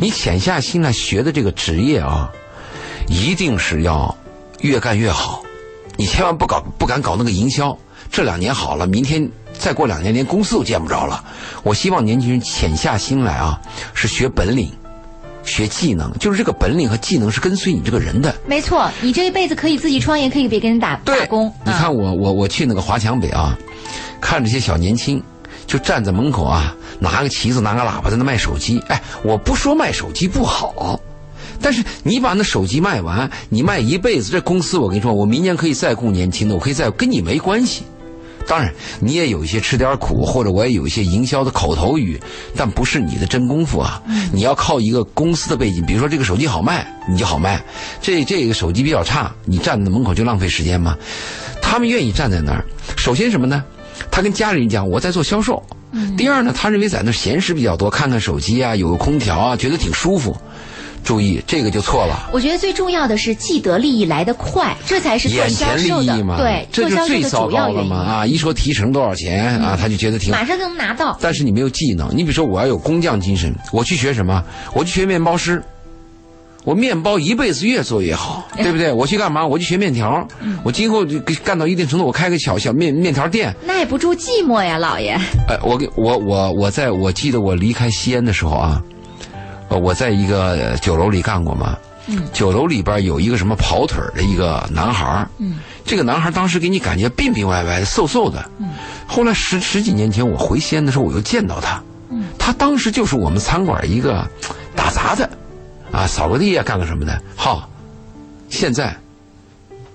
[0.00, 2.30] 你潜下心来学的这个职业啊，
[3.08, 4.16] 一定是要
[4.60, 5.42] 越干越好。
[5.96, 7.76] 你千万不搞不敢搞那个营销，
[8.12, 11.24] 这两年好了，明天再过两年连公司都见不着了。
[11.64, 13.60] 我希望年轻人潜下心来啊，
[13.92, 14.70] 是学本领，
[15.42, 18.32] 学技能，就是这个本领和技能是跟随你这个人的。
[18.46, 21.52] 没错，你这一辈子可以自己创业，可以给别人打打工。
[21.64, 23.58] 你看我我我去那个华强北啊，
[24.20, 25.22] 看这些小年轻
[25.66, 28.82] 就站在门口啊，拿个旗子拿个喇叭在那卖手机。
[28.88, 31.00] 哎，我不说卖手机不好，
[31.60, 37.82] 但是你把那手机卖完，你卖一辈子，这公司我跟你说，我明年可以再雇年轻的，我可以再跟你没关系。
[38.48, 42.20] 当然，你也有一些吃点苦，或者我也有一些营销的口头语，
[42.56, 44.00] 但不是你的真功夫啊。
[44.32, 47.58] 你要靠一个公司的背景，比如说这个手机好卖，你就好卖；
[48.00, 50.96] 这这个手机比较差，你站在门口就浪费时间嘛。
[51.60, 52.64] 他们愿意站在那儿，
[52.96, 53.64] 首先什么呢？
[54.10, 55.62] 他跟家里人讲我在做销售。
[56.16, 60.36] 第二呢，他认为在那闲时比较多，看看手机啊，有个空调啊，觉得挺舒服。
[61.04, 62.28] 注意，这个就错了。
[62.32, 67.68] 我觉得最重要的是既得利益来得快，这才是做眼销前利售的益嘛，对这就最糟糕。
[67.68, 68.26] 了嘛啊！
[68.26, 71.16] 一说提成多少钱啊，他就觉得挺好马上就能拿到。
[71.20, 72.10] 但是你没有技能。
[72.10, 74.42] 你比如说，我要有工匠精神，我去学什么？
[74.74, 75.62] 我去学面包师。
[76.66, 78.92] 我面包一辈子越做越好，对不对？
[78.92, 79.46] 我去干嘛？
[79.46, 80.26] 我去学面条。
[80.64, 83.54] 我今后就干到一定程度，我开个小小面面条店。
[83.64, 85.16] 耐不住寂寞呀，老爷。
[85.46, 88.82] 呃，我给我我我在我记得我离开西安的时候啊，
[89.68, 91.78] 呃，我在一个呃酒楼里干过嘛。
[92.08, 92.24] 嗯。
[92.32, 95.24] 酒楼里边有一个什么跑腿的一个男孩。
[95.84, 98.44] 这个男孩当时给你感觉病病歪歪的、瘦瘦的。
[98.58, 98.70] 嗯。
[99.06, 101.80] 后来十十几年前我回西安的时候，我又见到他。
[102.10, 102.24] 嗯。
[102.36, 104.28] 他当时就是我们餐馆一个
[104.74, 105.30] 打杂的，
[105.92, 107.22] 啊，扫个地啊，干个什么的。
[107.34, 107.68] 好，
[108.48, 108.94] 现在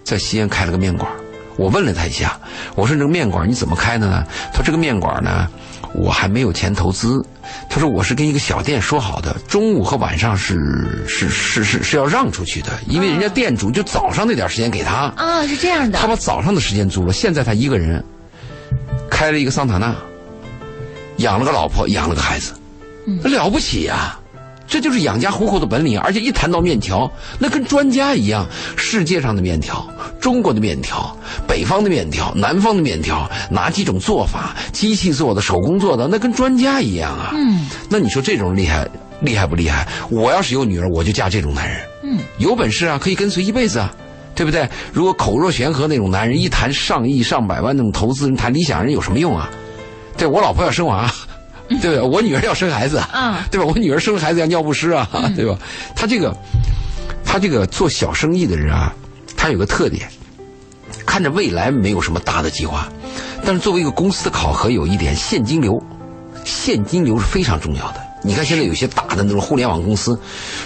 [0.04, 1.16] 在西安开了个面馆儿。
[1.58, 2.40] 我问了他一下，
[2.76, 4.26] 我说这个面馆你怎么开的呢？
[4.52, 5.48] 他说这个面馆呢，
[5.94, 7.24] 我还没有钱投资。
[7.70, 16.08] 他说我是跟一个小店说好的，中午和晚上是是是是是要让出去的，因为人家店主就早上那点时间给他，啊，是这样的他。
[16.08, 17.14] 把早上的时间租了。
[17.14, 18.04] 现在他一个人
[19.10, 19.94] 开了一个桑塔纳，
[21.18, 22.54] 养了个老婆，养了个孩子，
[23.06, 24.18] 嗯了不起呀、
[24.72, 28.48] 这就是养家糊口的本领，而且一谈到面条，那跟专家一样。
[28.78, 29.86] 世界上的面条，
[30.18, 31.14] 中国的面条，
[31.46, 37.32] 北方的面条，南方的面条，哪几种做法，机器做的，手工做的，那跟专家一样啊。
[37.34, 38.88] 嗯，那你说这种厉害
[39.20, 39.86] 厉害不厉害？
[40.10, 41.78] 我要是有女儿，我就嫁这种男人。
[42.04, 43.94] 嗯，有本事啊，可以跟随一辈子啊。
[44.34, 44.68] 对不对？
[44.94, 49.50] 如果口若悬河那种男人，一谈上亿、上百万那种投资人，谈理想人有什么用啊？
[50.18, 51.14] 对我老婆要生娃，
[51.82, 52.04] 对吧？
[52.04, 53.66] 我女儿要生孩子，嗯对吧？
[53.66, 55.58] 我女儿生孩子要尿不湿啊， 对吧？
[55.96, 56.36] 他这个，
[57.24, 58.94] 他这个做小生意的人啊，
[59.38, 60.10] 他有个特点，
[61.06, 62.88] 看着未来没有什么大的计划，
[63.46, 65.82] 但是作为一个公司的考核，有一点现金流，
[66.44, 68.02] 现金流是非常重要的。
[68.24, 70.20] 你看现在有些大的那种互联网公司，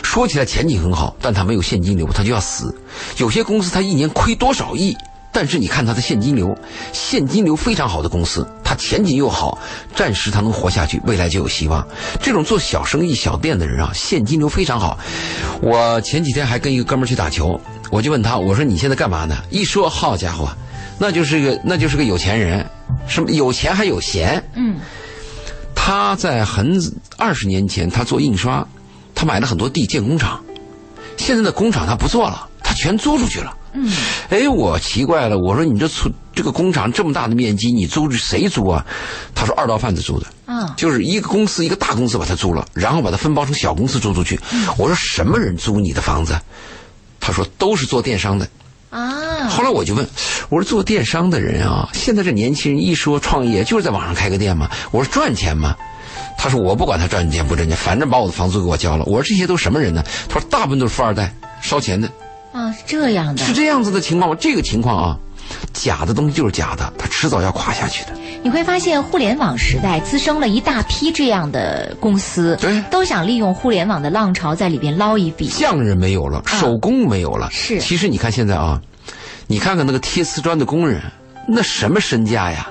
[0.04, 2.76] 说起来前景很好，但它没有现金流，它就要死。
[3.18, 4.98] 有些公司它一年亏多少亿，
[5.36, 6.58] 但是你看它的现金流，
[6.94, 9.58] 现金流非常好的公司，它前景又好，
[9.94, 11.86] 暂时它能活下去，未来就有希望。
[12.22, 14.98] 这种做小生意、小店的人啊，现金流非常好。
[15.62, 17.60] 我前几天还跟一个哥们儿去打球，
[17.92, 19.36] 我就问他，我说你现在干嘛呢？
[19.50, 20.48] 一说，好家伙，
[20.98, 22.66] 那就是个那就是个有钱人，
[23.06, 24.42] 什么有钱还有闲。
[24.56, 24.78] 嗯，
[25.76, 26.80] 他在很
[27.18, 28.66] 二十年前，他做印刷，
[29.14, 30.42] 他买了很多地建工厂，
[31.18, 33.58] 现在的工厂他不做了，他全租出去了。
[33.74, 33.92] 嗯，
[34.30, 38.86] 哎，我奇怪了，我说你这村这个工厂这么大的面积，你租谁租啊？
[39.34, 44.40] 他说二道贩子租的，啊，就是一个公司一个大公司把它租了，然后把它分包成小公司租出去。
[44.78, 46.40] 我说什么人租你的房子？
[47.20, 48.48] 他说都是做电商的。
[48.92, 50.08] 啊，后来我就问，
[50.50, 54.70] 我说做电商的人啊，现在这年轻人一说创业，就是在网上开个店嘛。
[54.92, 55.76] 我说赚钱吗？
[56.38, 59.04] 他说我不管他赚钱不赚钱，反正把我的房租给我交了。
[59.06, 60.02] 我说这些都什么人呢？
[60.30, 62.10] 他说大部分都是富二代，烧钱的。
[62.56, 63.52] 啊，是这样的是。
[63.52, 64.38] 这样子的情况吗？
[64.40, 65.18] 这个情况啊，
[65.74, 68.12] 假的东西就是假的，它迟早要垮下去的。
[68.42, 75.48] 你会发现，互联网时代滋生了一大批这样的公司，对都想利用互联网的浪潮在里边捞一笔。
[75.48, 77.50] 匠人没有了，手工没有了。
[77.52, 78.80] 是其实你看现在啊，
[79.48, 81.02] 你看看那个贴瓷砖的工人，
[81.46, 82.70] 那什么身价呀，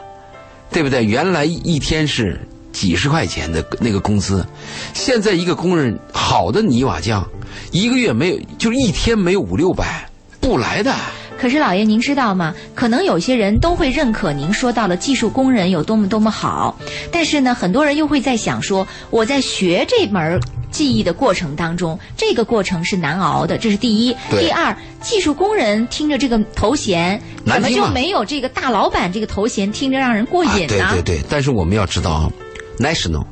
[0.70, 1.05] 对不对？
[1.05, 2.40] 原来一天是
[2.73, 4.47] 几十块钱的那个工资，
[4.94, 7.27] 现在一个工人好的泥瓦匠，
[7.70, 10.08] 一个月没有，就是一天没有五六百，
[10.40, 10.94] 不来的。
[11.36, 12.54] 可是老爷，您知道吗？
[12.74, 16.78] 可能有些人都会认可您说到了技术工人有多么多么好，
[17.10, 20.40] 但是呢，很多人又会在想说，我在学这门
[20.70, 24.16] 技艺的过程当中，这个过程是难熬的，这是第一。
[24.30, 30.88] 第二，技术工人听着这个头衔，怎么就没有这个大老板这个头衔听着让人过啊，瘾呢？
[30.92, 32.30] 对对对，但是我们要知道啊
[32.78, 33.24] ，National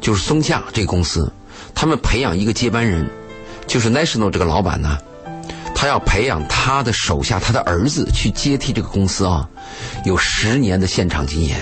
[0.00, 1.30] 就是松下这个公司，
[1.74, 3.06] 他们培养一个接班人，
[3.70, 4.98] 就是 National 这个老板呢，
[5.76, 9.48] 他要培养他的手下他的儿子去接替这个公司啊，
[10.04, 11.56] 有十年的现场经验，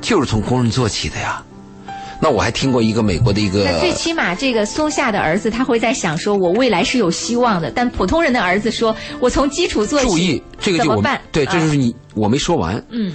[0.00, 1.42] 就是从工人做起的呀。
[2.20, 7.72] 那我还听过一个美国的一个那最起码这个松下的儿子他会在想说，我未来是有希望的。
[7.72, 11.20] 但普通人的儿子说，我从基础做起，注意，这个就我办？
[11.32, 12.80] 对，这啊就是你我没说完。
[12.90, 13.12] 嗯，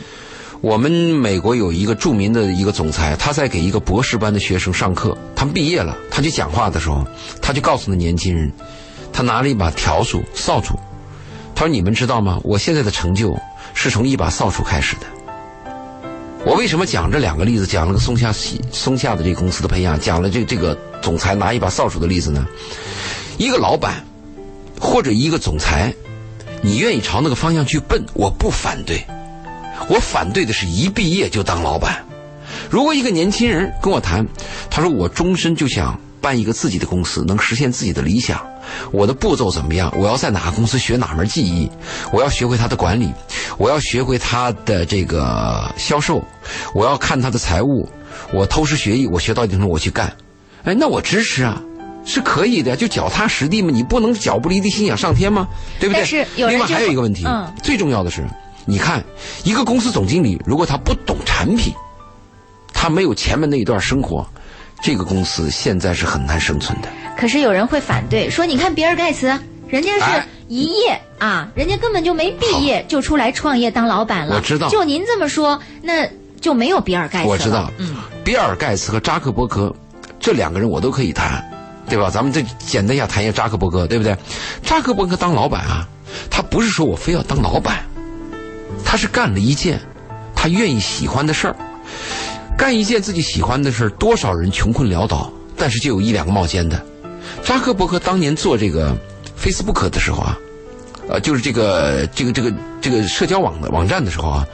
[0.62, 7.04] 我们美国有一个著名的一个总裁，他在给一个博士班的学生上课，他们毕业了，他去讲话的时候，
[7.41, 8.52] 他就告诉那年轻人，
[9.12, 10.76] 他拿了一把笤帚、扫帚，
[11.56, 12.39] 他说：“你们知道吗？
[12.43, 13.36] 我现在的成就
[13.74, 15.08] 是从一把扫帚开始的。”
[16.45, 17.65] 我为什么讲这两个例子？
[17.65, 18.32] 讲了个松下
[18.71, 22.45] 松下的这个公司的培养，讲了这这个总裁拿一把扫帚的例子呢？
[23.39, 24.06] 一个老板
[24.80, 25.91] 或者一个总裁，
[26.62, 29.04] 你愿意朝那个方向去奔，我不反对。
[29.89, 32.04] 我反对的是一毕业就当老板。
[32.70, 34.26] 如果一个年轻人跟我谈，
[34.70, 38.39] 他说我终身就想办一个自己的公司，能实现自己的理想。
[38.91, 39.94] 我的步骤怎么样？
[39.98, 41.70] 我要在哪个公司学哪门技艺？
[42.13, 43.12] 我要学会他的管理，
[43.58, 46.24] 我要学会他的这个销售，
[46.74, 47.89] 我要看他的财务。
[48.32, 50.13] 我偷师学艺，我学到一定程度我去干。
[50.63, 51.62] 哎，那我支持啊。
[52.04, 55.48] 是可以的，就脚踏实地嘛，你不能脚不离地心想上天吗？
[55.80, 56.02] 对不对？
[56.02, 58.26] 但是有另外还有一个问题，嗯最重要的是，
[58.65, 59.04] 你看
[59.43, 61.74] 一个公司总经理，如果他不懂产品，
[62.74, 64.26] 他没有前面那一段生活，
[64.84, 66.88] 这个公司现在是很难生存的。
[67.17, 69.28] 可是有人会反对，说你看比尔盖茨，
[69.67, 74.36] 人家是哎一业、啊，人家根本就没毕业就出来创业当老板了。
[74.36, 76.08] 我知道就您这么说，那
[76.41, 77.30] 就没有比尔盖茨。
[77.30, 79.74] 我知道，嗯，比尔盖茨和扎克伯格
[80.19, 81.41] 这两个人我都可以谈，
[81.88, 82.10] 对吧？
[82.10, 84.15] 咱们再简单一下谈一下扎克伯格，对不对？
[84.63, 85.88] 扎克伯格当老板啊，
[86.30, 87.86] 他不是说我非要当老板，
[88.84, 89.80] 他是干了一件
[90.36, 91.56] 他愿意喜欢的事儿，
[92.58, 96.84] 干一件自己喜欢的事儿，多少人穷困潦倒，但是就有一两个冒尖的。
[97.44, 98.96] 扎克伯格当年做这个
[99.42, 100.38] Facebook 的时候啊，
[101.10, 104.46] 呃，就是这个这个这个这个社交网的网站的时候啊，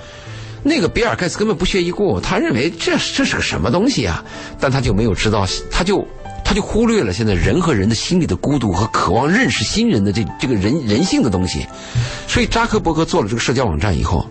[0.64, 4.24] 那个比尔盖茨根本不屑一顾，他认为这这是个什么东西啊？
[4.60, 6.06] 但他就没有知道，他就
[6.48, 11.68] 他就忽略了现在人和人的心里的孤独和渴望认识新人的这这个人人性的东西。
[12.26, 14.26] 所以扎克伯格做了这个社交网站以后，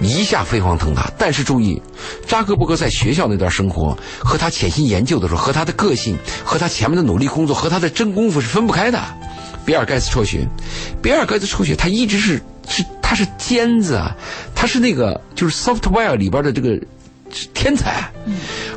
[0.00, 1.12] 一下飞黄腾达。
[1.18, 1.80] 但是注意，
[2.26, 8.98] 扎克伯格在学校那段生活和他潜心研究的时候，和他的个性，和他前面的努力工作，和他的真功夫是分不开的。
[9.66, 10.48] 比尔盖茨辍学，
[11.02, 14.16] 比尔盖茨辍学，他一直是是他是尖子啊，
[14.54, 16.80] 他是那个就是 software 里边的这个
[17.52, 18.10] 天才，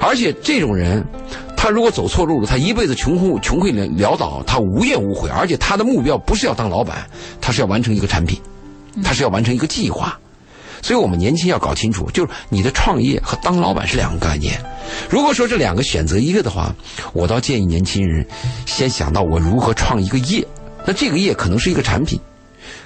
[0.01, 1.01] 而且这种人。
[1.63, 7.07] 他如果走错路了，他一辈子穷困穷困潦倒，他无怨无悔，而且他的目标不是要当老板，
[7.39, 8.37] 他是要完成一个产品，
[9.01, 10.19] 他是要完成一个计划。
[10.81, 14.61] 所以我们年轻要搞清楚，就是你的创业和当老板是两个概念。
[15.09, 16.75] 如果说这两个选择一个的话，
[17.13, 18.27] 我倒建议年轻人
[18.65, 20.45] 先想到我如何创一个业。
[20.85, 22.19] 那这个业可能是一个产品，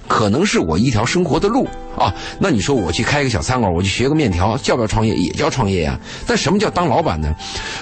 [0.07, 1.67] 可能是我一条生活的路
[1.97, 2.13] 啊。
[2.39, 5.13] 那你说我去开个小餐馆，我去学个面条，叫不叫创业？
[5.15, 5.99] 也叫创业呀。
[6.25, 7.33] 但什么叫当老板呢？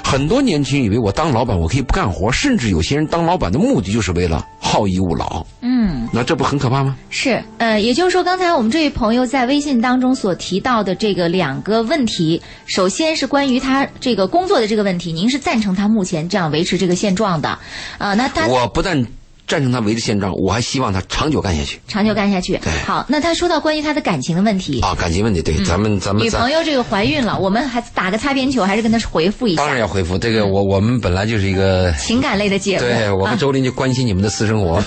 [0.04, 5.46] 很多年轻人以为我当老板我可以不干活，甚至有些人当老板的目的就是为了好逸恶劳。
[5.62, 6.96] 嗯，那这不很可怕吗？
[7.10, 17.58] 是，呃，也就是说，刚才我们这位朋友在微信当中所提到的这个两个问题，首先是关于他这个工作的这个问题，您是赞成他目前这样维持这个现状的，
[17.98, 19.06] 啊、那他我不但
[19.48, 22.58] 赞成他维持现状，我还希望他长久干下去长久干下去。
[22.64, 24.96] 对好，那他说到关于他的感情的问题，啊。
[24.96, 31.92] 感情问题，对，咱们咱们女朋友这个怀孕了，我们还打个擦边球，还是跟他回复一下当然要回复这个，我我们本来就是一个。
[32.00, 34.76] 情感类的节目，对我们周林就关心你们的私生活。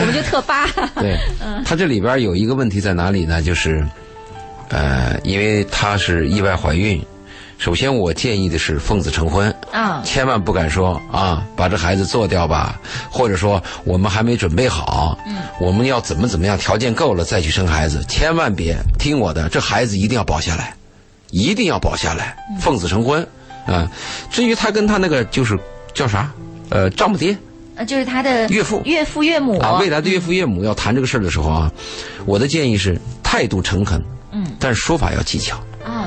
[0.00, 0.66] 我们就特扒。
[0.96, 1.18] 对，
[1.64, 3.42] 他这里边有一个问题在哪里呢？
[3.42, 3.86] 就是，
[4.68, 7.04] 呃，因为她是意外怀孕，
[7.62, 20.74] 首先我建议的是奉子成婚，啊，千万不敢说啊，把这孩子做掉吧，或者说我们还没准备好，嗯，我们要怎么怎么样，条件够了再去生孩子，千万别听我的，这孩子一定要保下来，
[21.30, 23.24] 一定要保下来，奉子成婚，
[23.64, 23.88] 啊，
[24.28, 25.56] 至于他跟他那个就是
[25.94, 26.28] 叫啥，
[26.68, 27.36] 呃，丈母爹。
[27.76, 29.60] 呃就是他的岳父岳父岳母。
[29.60, 31.72] 啊，未来的岳父岳母要谈这个事儿的时候啊，
[32.26, 35.56] 我的建议是态度诚恳，嗯，但是说法要技巧。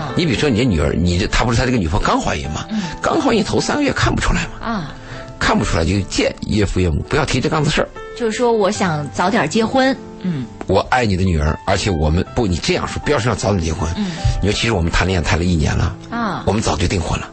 [0.05, 2.65] 啊你比如说你的女儿，你这她不是她这个女朋友刚怀孕嘛，
[3.01, 4.93] 刚怀孕头三个月看不出来嘛，啊，
[5.39, 7.89] 看不出来就见岳父岳母不要提这档子事儿。
[8.17, 13.89] 就是说我想早点结婚，嗯我爱你的女儿，而且我们不，你这样说，不要说要早点结婚。
[13.97, 17.29] 嗯，你说其实我们谈恋爱谈了一年了，啊我们早就订婚了。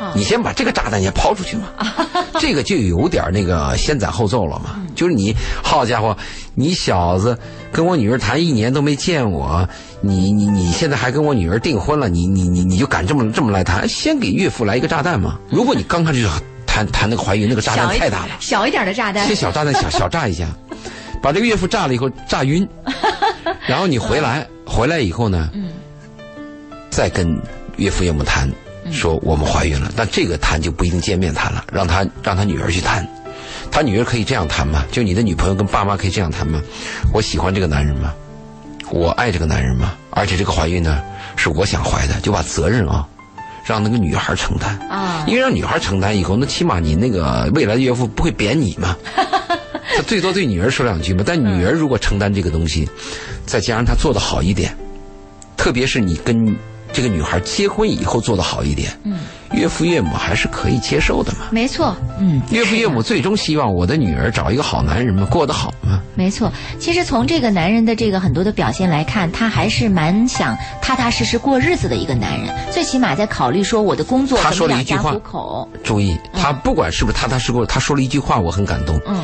[0.00, 0.12] 啊。
[0.14, 1.68] 你先把这个炸弹先抛出去嘛，
[2.38, 4.82] 这个就有点那个先斩后奏了嘛。
[4.94, 6.16] 就是你，好家伙，
[6.54, 7.38] 你小子
[7.70, 9.68] 跟我女儿谈一年都没见我，
[10.00, 13.86] 你你你现在还跟我女儿订婚了，你你你你就敢这么这么来谈？
[13.88, 15.38] 先给岳父来一个炸弹嘛。
[15.50, 16.28] 如果你刚开始就
[16.66, 19.26] 谈谈那个怀孕，那个炸弹太大了，小一点的炸弹。
[19.26, 20.48] 先，小炸弹小小炸一下，
[21.20, 22.66] 把这个岳父炸了以后炸晕，
[23.68, 25.68] 然后你回来回来以后呢，嗯。
[26.88, 27.38] 再跟
[27.76, 28.50] 岳父岳母谈，
[28.92, 33.06] 说我们怀孕了，但这个谈就不一定见面谈了，让他让他女儿去谈，
[33.70, 34.84] 他女儿可以这样谈吗？
[34.90, 36.60] 就你的女朋友跟爸妈可以这样谈吗？
[37.12, 38.12] 我喜欢这个男人吗？
[38.90, 39.94] 我爱这个男人吗？
[40.10, 41.02] 而且这个怀孕呢，
[41.36, 43.06] 是我想怀的，就把责任啊，
[43.64, 44.78] 让那个女孩承担。
[44.88, 48.96] 啊因为让女孩承担以后，那起码你那个未来的岳父不会贬你嘛。
[49.96, 52.88] 他最多对女儿说两句嘛，但女儿如果承担这个东西，
[53.44, 54.76] 再加上她做的好一点，
[55.56, 56.54] 特别是你跟
[56.92, 59.20] 这个女孩结婚以后做的好一点，嗯，
[59.52, 61.46] 岳父岳母还是可以接受的嘛。
[61.50, 66.00] 没错，嗯，岳父岳母最终希望我的女儿找一个好男人嘛，过得好嘛。
[66.14, 66.50] 没错。
[66.78, 75.68] 其实从这个男人的这个很多的表现来看，他还是蛮想踏踏实实过日子的一个男人，最起码在考虑说我的工作他怎么养家说了一句话糊口。
[75.84, 78.98] 注意，他不管是不是踏踏实实，他说了一句话，我很感动。
[79.06, 79.22] 嗯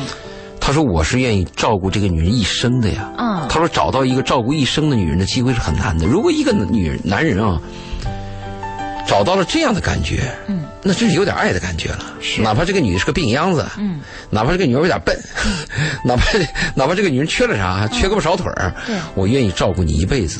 [0.65, 3.11] 他说我是愿意照顾这个女人一生的呀。
[3.17, 6.07] 嗯他说找到一个照顾一生的女人的机会是很难的。
[6.07, 7.59] 如果一个女人男人啊，
[9.05, 11.99] 找到了这样的感觉，嗯，那真是有点爱的感觉了。
[12.21, 13.99] 是哪怕这个女的是个病秧子，嗯，
[14.29, 15.15] 哪怕这个女人有点笨，
[16.05, 16.23] 哪怕
[16.73, 20.39] 哪怕这个女人缺了啥，缺胳膊少腿儿，对我愿意照顾你一辈子。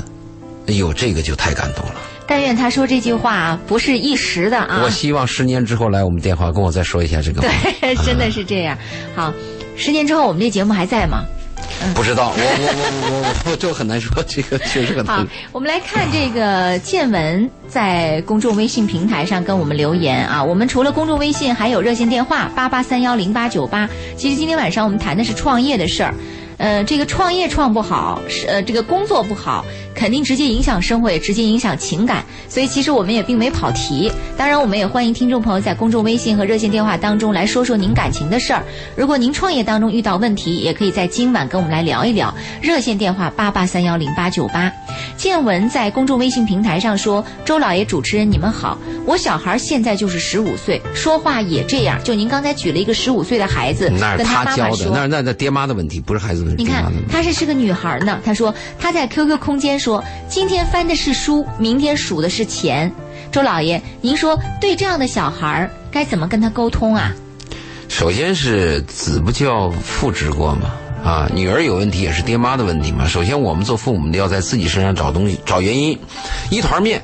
[0.68, 1.96] 哎呦，这个就太感动了。
[2.26, 4.90] 但愿他说这句话不是一时的啊我。
[4.90, 7.50] 希望十年之后来我们电话跟我再说一下这个话。
[7.82, 8.78] 对，真的是这样。
[9.14, 9.32] 好，
[9.76, 11.24] 十年之后我们这节目还在吗？
[11.96, 20.42] 不知道，我我我我我我这我很难说，这个确实很好。，我们来看这个建文在公众微信平台上跟我们留言啊。
[20.42, 23.90] 我们除了公众微信，还有热线电话八八三幺零八九八。
[24.16, 26.14] 其实今天晚上我们谈的是创业的事儿。
[26.64, 32.24] 呃，这个创业创不好，是呃，这个工作不好，肯定直接影响生活，也直接影响情感。
[32.48, 34.10] 所以其实我们也并没跑题。
[34.38, 38.64] 当然，我们也欢迎听众朋友在公众微信和热线电话当中来说说您感情的事儿。
[38.96, 42.34] 如果您创业当中遇到问题，也可以在今晚跟我们来聊一聊。
[42.62, 44.72] 热线电话八八三幺零八九八。
[45.18, 52.02] 建文在公众微信平台上说：“周老爷主持人，你们好，我小孩现在就是十五岁，说话也这样。
[52.06, 56.53] 就您刚才举了一个十五岁的孩子，那是跟他教的，妈妈说。”那那那爹妈的问题，不是孩子的问题。
[56.58, 56.92] 你看。
[57.10, 58.20] 她是是个女孩呢。
[58.24, 62.92] 她说她在 QQ 空间说，今天翻的是书，明天数的是钱。
[63.32, 67.12] 周老爷，您说对这样的小孩儿该怎么跟他沟通啊？
[67.90, 70.72] 首先是子不教父之过嘛，
[71.04, 73.08] 啊，女儿有问题也是爹妈的问题嘛。
[73.08, 75.98] 首先我们做父母的要在自己身上找东西，找原因。
[76.52, 77.02] 一团面，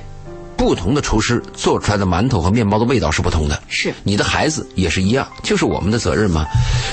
[0.55, 3.59] 不同的厨师做出来的馒头和面包的味道是不同的。
[3.67, 6.45] 是你的孩子也是一样，就是我们的责任嘛。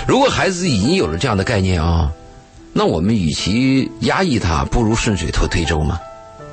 [0.06, 2.10] 如果孩子已经有了这样的概念啊，
[2.78, 5.98] 那我们与其压抑他，不如顺水推推舟嘛。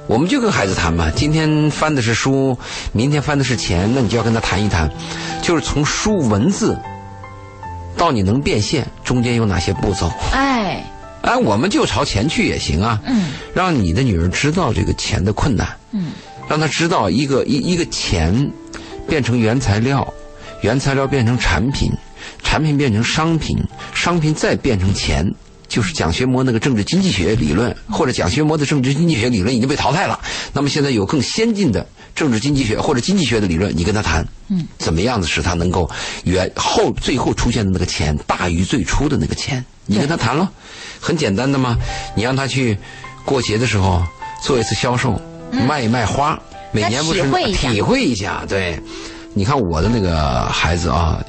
[0.07, 2.57] 我们就跟孩子谈嘛，今天翻的是书，
[2.93, 4.89] 明天翻的是钱，那你就要跟他谈一谈，
[5.41, 6.77] 就是从书文字
[7.97, 10.09] 到你能变现，中间有哪些步骤？
[10.31, 10.81] 哎，
[11.23, 13.01] 哎，我们就朝钱去也行啊。
[13.05, 15.67] 嗯，让你的女儿知道这个钱的困难。
[15.91, 16.13] 嗯，
[16.47, 18.49] 让她知道一个一一个钱
[19.09, 20.13] 变成原材料，
[20.61, 21.91] 原材料变成产品，
[22.41, 23.57] 产品变成商品，
[23.93, 25.29] 商品再变成钱。
[25.73, 30.19] 就是蒋学模那个政治经济学理论，或者蒋学模的政治经济学理论已经被淘汰了。
[30.53, 35.89] 那么现在有更先进的政治经济学或者经济学的理论，你跟他谈，嗯，怎么样子使他能够
[36.25, 39.65] 原后最后出现的那个钱大于最初的那个钱？
[39.87, 40.47] 你跟他谈了，
[40.99, 41.75] 很简单的嘛。
[42.15, 42.77] 你让他去
[43.25, 44.03] 过节的时候
[44.43, 45.19] 做一次销售，
[45.67, 46.39] 卖一卖花，
[46.71, 48.45] 每年不是嗯体会一下体会一下。
[48.47, 48.79] 对，
[49.33, 51.19] 你看我的那个孩子啊，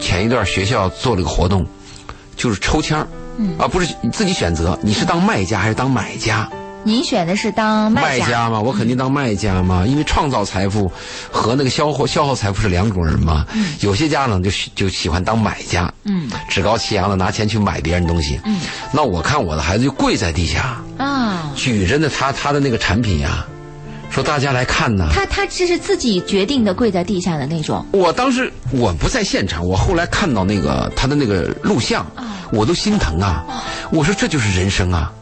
[0.00, 1.66] 前一段学校做了个活动，
[2.34, 3.06] 就是抽签儿。
[3.38, 3.58] 嗯。
[3.58, 6.48] 啊，不是你自己选择，你是当卖家还是当买家？
[6.86, 10.92] 您选的是当卖家，嘛，我肯定当卖家嘛，因为创造财富
[11.30, 13.46] 和那个消耗消耗财富是两种人嘛。
[13.54, 13.74] 嗯。
[13.80, 16.30] 有些家长就喜就喜欢当买家，嗯。
[16.48, 18.38] 趾高气扬的拿钱去买别人东西。
[18.44, 18.60] 嗯，
[18.92, 23.46] 那我看我的孩子就跪在地下，啊，举着呢他他的那个产品呀，
[24.14, 25.08] 说大家来看呐。
[25.12, 32.06] 他他这是自己决定的跪在地下的那种，我当时我不在现场，我后来看到那个他的那个录像，
[32.52, 33.44] 我都心疼啊！
[33.90, 35.12] 我说这就是人生啊！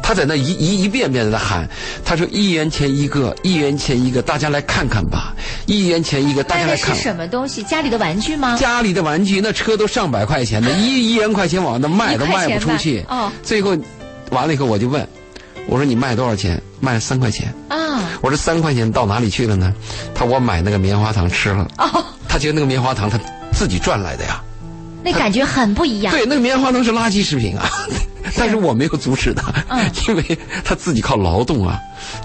[0.00, 1.68] 他在那一一一遍遍的在喊，
[2.04, 5.34] 他说一元钱一个，一元钱一个，大家来看看吧，
[5.66, 6.90] 一元钱一个，大家来看。
[6.90, 7.64] 的是什么东西？
[7.64, 8.56] 家里的玩具吗？
[8.56, 13.04] 家里的玩具那车都上百块钱的，一一元块钱往那卖都卖不出去。
[13.08, 13.76] 哦最后
[14.30, 15.04] 完了以后我就问，
[15.66, 16.60] 我说你卖多少钱？
[16.80, 17.52] 卖了三块钱。
[17.68, 19.74] 啊，我说三块钱到哪里去了呢？
[20.14, 21.68] 他说我买那个棉花糖吃了。
[21.78, 23.18] 哦，他觉得那个棉花糖他
[23.52, 24.42] 自己赚来的呀。
[25.02, 26.12] 那感觉很不一样。
[26.12, 27.68] 对，那个棉花糖是垃圾食品啊，
[28.36, 31.78] 但是我没有阻止他，嗯因为他自己靠劳动啊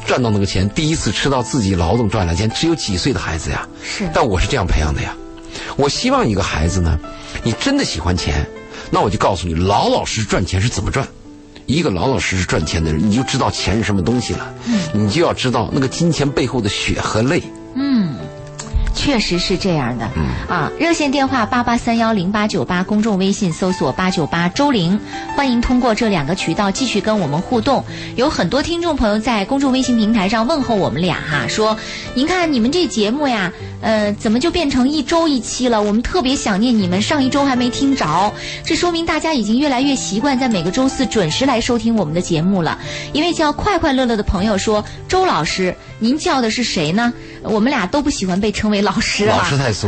[0.05, 3.67] 赚到那个钱，第一次吃到自己劳动赚来的钱，只有几岁的孩子呀。
[3.83, 5.15] 是但我是这样培养的呀。
[5.77, 6.99] 我希望一个孩子呢，
[7.43, 8.45] 你真的喜欢钱，
[8.89, 11.07] 那我就告诉你，老老实实赚钱是怎么赚。
[11.65, 14.53] 一个老老实实赚钱的人，你就知道钱是什么东西了。
[14.67, 17.41] 嗯你就要知道那个金钱背后的血和泪。
[17.75, 18.15] 嗯，
[18.93, 20.09] 确实是这样的。
[20.17, 24.99] 嗯啊，热线电话八八三幺零八九八，公众微信搜索八九八周玲，
[25.37, 27.85] 欢迎通过这两个渠道继续跟我们互动。
[28.17, 31.77] 有很多听众朋友在公众微信平台上问候我们俩哈，说
[32.13, 35.81] 您看你们这节目呀，呃，怎么就变成一周一期了？
[35.81, 42.77] 我们特别想念你们，上一周还没听着，这说明大家已经越来越习惯在每个周四准时来收听我们的节目了。
[43.13, 47.11] 一位叫快快乐乐的朋友说：“周老师，您叫的是谁呢？
[47.43, 49.25] 我们俩都不喜欢被称为老师。
[49.25, 49.57] 啊。”老师。
[49.57, 49.87] 太俗。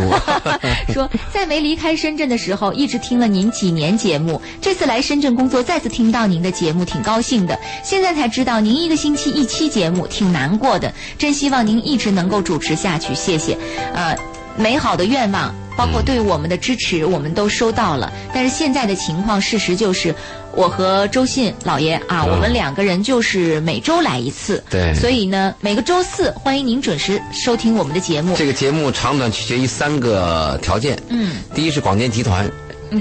[0.92, 4.42] 说在没离开深圳的时候，一直听了您几年节目。
[4.62, 7.60] 这次来深圳工作，再次听到您的节目，挺高兴的。
[7.84, 10.92] 现在才知道您一个星期一期节目，挺难过的。
[11.18, 13.58] 真希望您一直能够主持下去，谢谢。
[13.94, 14.16] 呃，
[14.58, 18.12] 美好的愿望，包括对我们的支持，我们都收到了。
[18.34, 20.14] 但是现在的情况，事实就是。
[20.56, 28.36] 我和周信老爷啊，嗯我们两个人就是每周来一次，对所以呢，每个周四欢迎您准时收听我们的节目。
[28.38, 30.96] 这个节目长短取决于三个条件。
[31.10, 32.48] 嗯，第一是广电集团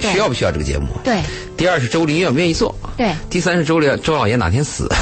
[0.01, 0.89] 需要不需要这个节目？
[1.05, 1.21] 对
[1.57, 2.75] 第二是周林愿不愿意做？
[2.97, 4.89] 对，第三是周林周老爷哪天死？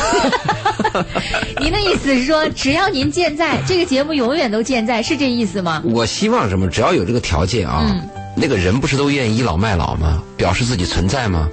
[1.60, 5.82] 您的意思是说，只要您健在，这个节目永远都健在，是这意思吗？
[5.84, 6.68] 我希望什么？
[6.68, 10.22] 只要有这个条件啊，嗯那个人不是都愿意倚老卖老吗？
[10.36, 11.48] 表示自己存在吗？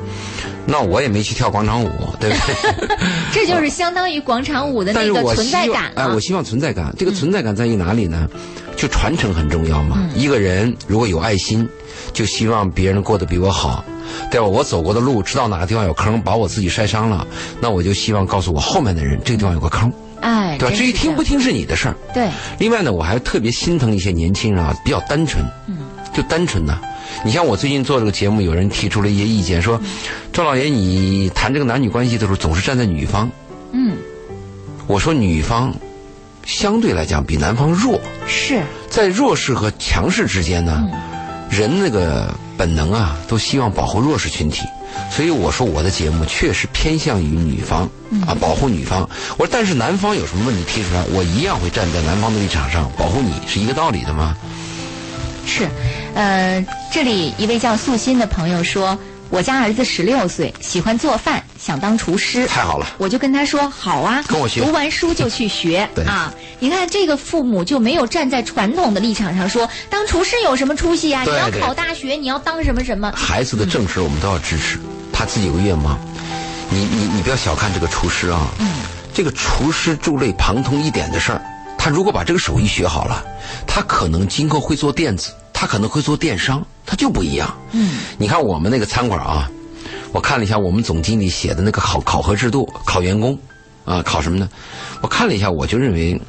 [0.66, 2.98] 那我也没去跳广场舞，对不对？
[3.32, 6.20] 这就是相当于广场舞的那个存在感哎，了我。
[6.20, 6.94] 希望存在感。
[6.98, 8.28] 这个存在感在于哪里呢？
[8.76, 9.98] 就传承很重要嘛。
[10.00, 11.68] 嗯一个人如果有爱心，
[12.14, 13.84] 就希望别人过得比我好，
[14.32, 14.46] 对吧？
[14.46, 17.26] 我走过的路，知道哪个地方有坑，把我自己摔伤了，
[17.60, 19.92] 那我就希望告诉我后面的人，这个地方有个坑，
[20.22, 20.76] 哎，对吧？
[20.76, 21.96] 至于听不听是你的事儿。
[22.14, 22.30] 对，
[22.60, 25.78] 另外呢，我还特别心疼一些年轻人啊，比较单纯，嗯，
[26.14, 26.80] 就单纯呐、
[27.24, 29.80] 你像我最近做这个节目，有人提出了一些意见，说，
[30.32, 33.30] 赵老爷，你谈这个男女关系的时候，总是站在女方。
[33.72, 33.98] 嗯，
[34.88, 35.74] 我说女方
[36.46, 40.88] 相对来讲比男方弱，是，在弱势和强势之间呢，
[41.50, 44.64] 人那个本能啊，都希望保护弱势群体。
[45.12, 47.88] 所以我说我的节目确实偏向于女方
[48.26, 49.08] 啊，保护女方。
[49.38, 54.36] 我说但是男方有什么问题提出来，我一样会站在男方的立场上保护你，是一个道理的吗？
[55.46, 55.70] 是，
[56.16, 58.98] 呃，这里一位叫素心的朋友说，
[59.30, 62.48] 我家儿子十六岁，喜欢做饭，想当厨师。
[62.48, 64.62] 太好了，我就跟他说好啊，跟我学。
[64.64, 65.88] 读完书就去学。
[65.94, 66.06] 对。
[66.06, 66.34] 啊！
[66.60, 73.12] 你看这个父母就没有站在传统的立场上说，当厨师有什么出息啊、对你要考大学，你要当什么什么。
[73.16, 74.80] 孩子的正事我们都要支持，
[75.14, 76.00] 他自己有个愿望，
[76.70, 78.68] 你你你不要小看这个厨师啊，嗯，
[79.14, 81.42] 这个厨师触类旁通一点的事儿，
[81.78, 83.24] 他如果把这个手艺学好了，
[83.68, 87.52] 他可能今后会做电子，他可能会做电商，他就不一样。
[87.72, 89.50] 嗯，你看我们那个餐馆啊，
[90.12, 93.36] 我看了一下我们总经理写的那个考考核制度，考员工，
[93.84, 94.48] 啊，考什么呢？
[95.02, 96.22] 我看了一下，我就认为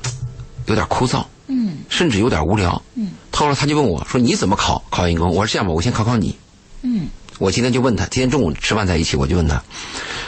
[0.64, 2.80] 有点枯燥，嗯甚至有点无聊。
[2.94, 6.34] 嗯，后来他就问我说：“你怎么考考员工？”我说：“这样吧，我先考考你。”
[6.80, 7.06] 嗯
[7.38, 9.62] 我今天就问他，今天中午吃饭在一起，我就问他，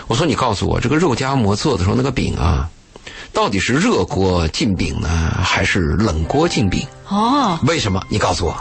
[0.08, 2.68] 我说：“你告诉我，这个肉夹馍做的时候那个饼啊，
[3.32, 5.08] 到底是热锅进饼呢，
[5.42, 6.86] 还是冷锅进饼？
[7.08, 8.02] 哦为什么？
[8.08, 8.52] 你告诉我。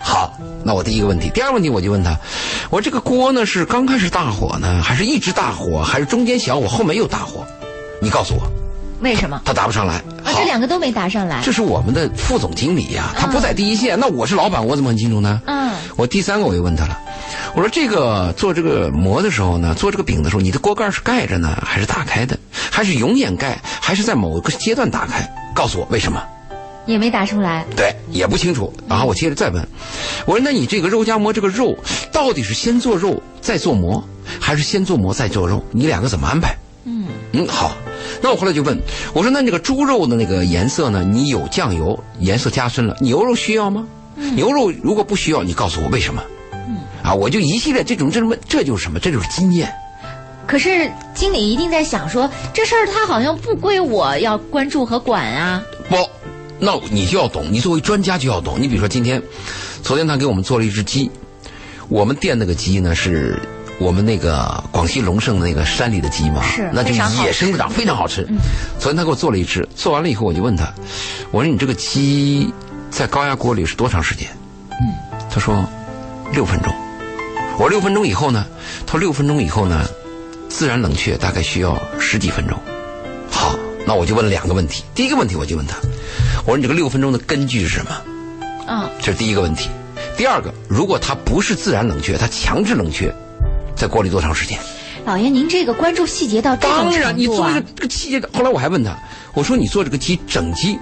[0.00, 0.32] 好，
[0.64, 2.16] 那我第一个问题，第二个问题我就问他，
[2.70, 7.44] 我这个锅呢是刚开始大火呢，还是一直大火，还是中间小火后面又大火？
[8.00, 8.42] 你告诉我。
[9.00, 9.40] 为什么？
[9.44, 9.94] 他答不上来。
[10.24, 11.40] 啊，好这两个都没答上来。
[11.44, 15.40] 这是我们的副总经理呀、他不在第一线，那我是老板，我怎么很清楚呢？
[15.46, 16.96] 嗯我第三个我又问他了，
[17.54, 22.38] 我说这个做这个馍的时候呢，做这个饼的时候，你的锅盖是盖着呢，还是打开的，
[22.70, 25.28] 还是永远盖，还是在某个阶段打开？
[25.54, 26.22] 告诉我为什么？
[26.86, 27.64] 也没答出来。
[27.76, 28.72] 对，也不清楚。
[28.88, 29.66] 然后我接着再问，
[30.24, 31.76] 我说那你这个肉夹馍这个肉
[32.12, 34.02] 到底是先做肉再做馍，
[34.40, 35.64] 还是先做馍再做肉？
[35.72, 36.54] 你两个怎么安排？
[36.84, 37.76] 嗯嗯，好。
[38.20, 38.78] 那我后来就问，
[39.12, 41.04] 我说那那个猪肉的那个颜色呢？
[41.04, 42.96] 你有酱油，颜色加深了。
[43.00, 43.86] 牛肉需要吗？
[44.34, 46.22] 牛肉如果不需要，你告诉我为什么？
[46.52, 48.98] 嗯啊，我就一系列这种这什么，这就是什么？
[48.98, 49.72] 这就是经验。
[50.46, 55.62] 可是经理一定在想说，这事儿他好像不归我要关注和管啊。
[55.88, 55.96] 不，
[56.58, 58.60] 那你就要懂，你作为专家就要懂。
[58.60, 59.22] 你比如说今天，
[59.82, 61.10] 昨天他给我们做了一只鸡，
[61.88, 63.38] 我们店那个鸡呢是
[63.78, 66.90] 我们那个广西龙胜那个山里的鸡嘛，是那就
[67.22, 68.26] 野生的长，非常好吃。
[68.78, 70.72] 昨天他给我做了一只，做完了以后我就问他，
[71.30, 72.52] 我说你这个鸡
[72.90, 74.28] 在高压锅里是多长时间？
[74.72, 75.64] 嗯，他说
[76.32, 76.72] 六分钟。
[77.54, 78.44] 我说六分钟以后呢？
[78.86, 79.84] 他说六分钟以后呢，
[80.48, 82.58] 自然冷却大概需要十几分钟。
[83.30, 83.54] 好，
[83.86, 84.84] 那我就问了两个问题。
[84.94, 85.76] 第一个问题我就问他，
[86.44, 87.90] 我说你这个六分钟的根据是什么？
[88.66, 89.70] 嗯这是第一个问题。
[90.16, 93.14] 第二个，如果它不是自然冷却，它强制冷却，
[93.78, 94.58] 在锅里多长时间？
[95.06, 97.62] 老爷，您这个关注细节到这种当然，程度啊你做这个？
[97.76, 98.20] 这个细节。
[98.32, 98.98] 后来我还问他，
[99.34, 100.76] 我说你做这个鸡整鸡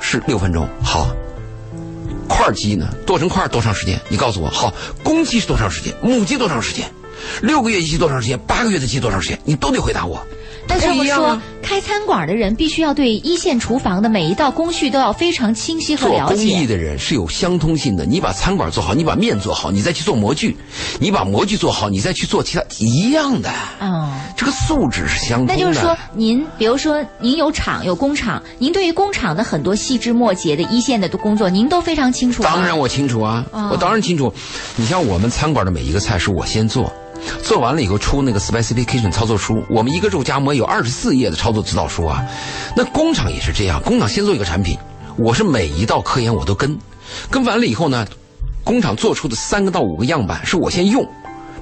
[0.00, 1.08] 是六分钟，好。
[2.28, 2.88] 块鸡呢？
[3.04, 4.00] 剁成块儿多长时间？
[4.08, 4.48] 你告诉我。
[4.48, 4.72] 好，
[5.02, 5.92] 公鸡是多长时间？
[6.00, 6.88] 母鸡多长时间？
[7.42, 8.38] 六个月一鸡多长时间？
[8.46, 9.38] 八个月的鸡多长时间？
[9.44, 10.24] 你都得回答我。
[10.68, 16.66] 但是我说，开餐馆的人必须要对一线厨房的每一道工序都要非常清晰和了解做工艺。
[16.66, 18.04] 的人是有相通性的。
[18.04, 20.52] 你把餐馆做好，你把面做好，你再去做模具；
[21.00, 23.50] 你把模具做好，你再去做其他一样的。
[23.80, 25.54] 嗯，这个素质是相通的。
[25.54, 32.42] 那就是说，您比如说您有厂有工厂，您对于工厂的很多细枝末节的一线的工作，您都非常清楚。
[32.42, 34.32] 当然我清楚啊，哦我当然清楚。
[34.76, 36.92] 你像我们餐馆的每一个菜是我先做，
[37.42, 42.24] 做完了以后出那个 specification 操作书，我们一个肉夹馍有二十四页的操作指导书啊。
[42.76, 44.78] 那工厂也是这样，工厂先做一个产品，
[45.16, 46.78] 我是每一道科研我都跟，
[47.30, 48.06] 跟完了以后呢，
[48.64, 51.06] 工厂做出的三个到五个样板是我先用。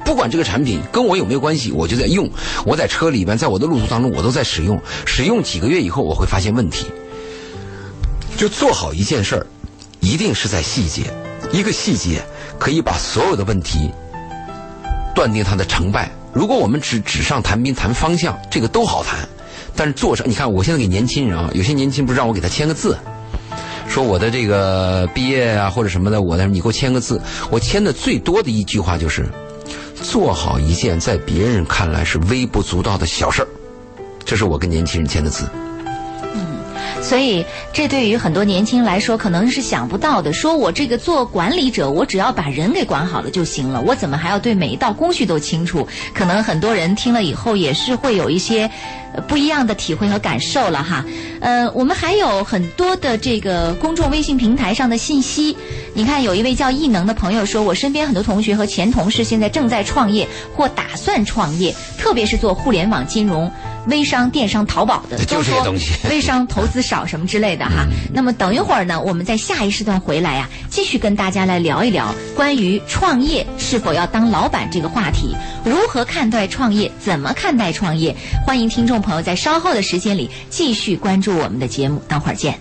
[0.05, 2.31] 不管这个产品跟我有没有关系，我就在用。
[2.65, 4.81] 我在车里边，在我的路途当中，我都在使用。
[5.05, 6.87] 使用几个月以后，我会发现问题。
[8.37, 9.47] 就做好一件事儿，
[9.99, 11.13] 一定是在细节。
[11.53, 12.23] 一个细节
[12.57, 13.91] 可以把所有的问题
[15.17, 16.09] 断定他的成败。
[16.33, 19.27] 如果我们只纸上谈兵谈方向，这个都好谈，
[19.75, 22.97] 但是做上，你看我现在给年轻人啊，有些年轻不是让我给他签个字，
[23.89, 27.21] 说我的这个毕业啊或者什么的，我的你给我签个字。
[27.51, 29.27] 我签的最多的一句话就是，
[30.03, 33.49] 做好一件在别人看来是微不足道的小事儿，
[34.23, 35.49] 这是我跟年轻人签的字。
[37.09, 40.33] 所以，这对于很多年轻人来说，可能是想不到的。
[40.33, 45.87] 说我这个做管理者，我只要把人给管好了就行了，我怎么还要对每一道工序都清楚？
[46.13, 48.69] 可能很多人听了以后也是会有一些
[49.29, 51.05] 不一样的体会和感受了哈。
[51.41, 55.57] 呃，我们还有很多的这个公众微信平台上的信息。
[55.95, 60.27] 你看，有一位叫异能的朋友说，我身边很多同学和前同事现在正在创业
[60.57, 63.49] 或打算创业，特别是做互联网金融。
[63.89, 67.87] 微商、电商、淘宝的，就都说这些东西 微商投资少什么之类的哈。
[68.13, 75.35] 那么等一会儿呢，我们在下一时段回来呀、继续跟大家来聊一聊关于创业是否要当老板这个话题，
[75.65, 78.15] 如何看待创业，怎么看待创业？
[78.47, 82.59] 欢迎听众朋友在稍后的时间里继续关注我们的节目，等会儿见。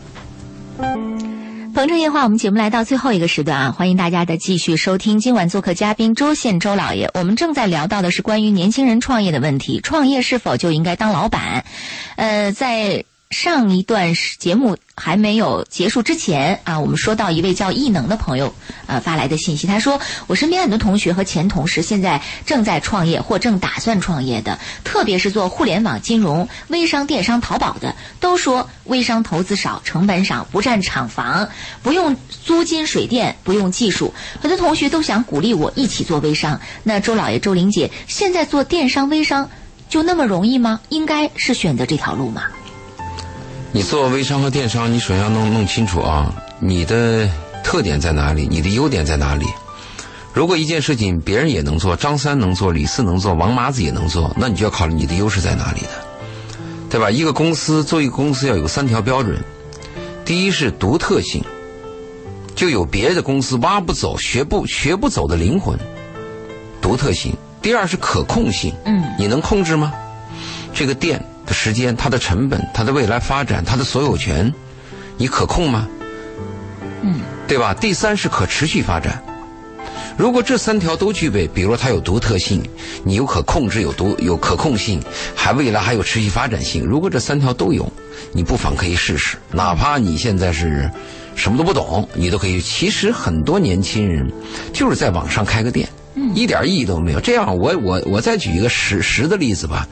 [1.76, 5.20] 鹏城夜话，我们节目来到最后一个时段啊，欢迎大家的继续收听。
[5.20, 11.66] 今晚做客嘉宾周宪周老爷，我们正在聊到的是关于年轻人创业的问题，创业是否就应该当老板？
[12.16, 18.54] 呃，在上一段节目还没有结束之前啊，我们说到一位叫异能的朋友
[18.86, 31.50] 呃发来的信息，他说我身边很多同学和前同事现在正在创业或正打算创业的，特别是做互联网金融、微商、电商、淘宝的，都说微商投资少、成本少、不占厂房、
[31.82, 34.14] 不用租金水电、不用技术。
[34.40, 36.62] 很多同学都想鼓励我一起做微商。
[36.84, 39.50] 那周老爷、周玲姐，现在做电商、微商
[39.90, 40.80] 就那么容易吗？
[40.90, 42.44] 应该是选择这条路吗？
[43.76, 47.30] 你做微商和电商，你首先要弄弄清楚啊，你的
[47.62, 49.46] 特点在哪里，你的优点在哪里。
[50.34, 55.90] 如果一件事情别人也能做，张三能做，李四能做，王麻子也能做，那你就要考虑你的优势在哪里的，
[56.90, 57.12] 对吧？
[57.12, 59.44] 一个公司做一个公司要有三条标准，
[60.24, 61.44] 第一是独特性，
[62.56, 65.78] 就有别的公司挖不走、学不学不走的灵魂，
[66.82, 67.36] 独特性。
[67.62, 69.92] 第二是可控性，嗯，你能控制吗？
[70.74, 74.54] 这个店的时间、它的成本、它的未来发展、它的所有权，
[75.18, 75.88] 你可控吗？
[77.02, 77.74] 嗯，对吧？
[77.74, 79.24] 第三是可持续发展。
[80.18, 82.64] 如果这三条都具备，比如它有独特性，
[83.04, 85.04] 你有可控制、有独有可控性，
[85.36, 86.86] 还未来还有持续发展性。
[86.86, 87.92] 如果这三条都有，
[88.32, 89.38] 你不妨可以试试。
[89.52, 90.90] 哪怕你现在是
[91.36, 92.62] 什么都不懂，你都可以。
[92.62, 94.32] 其实很多年轻人
[94.72, 95.90] 就是在网上开个店，
[96.34, 97.20] 一点意义都没有。
[97.20, 99.88] 这样，我我我再举一个实实的例子吧。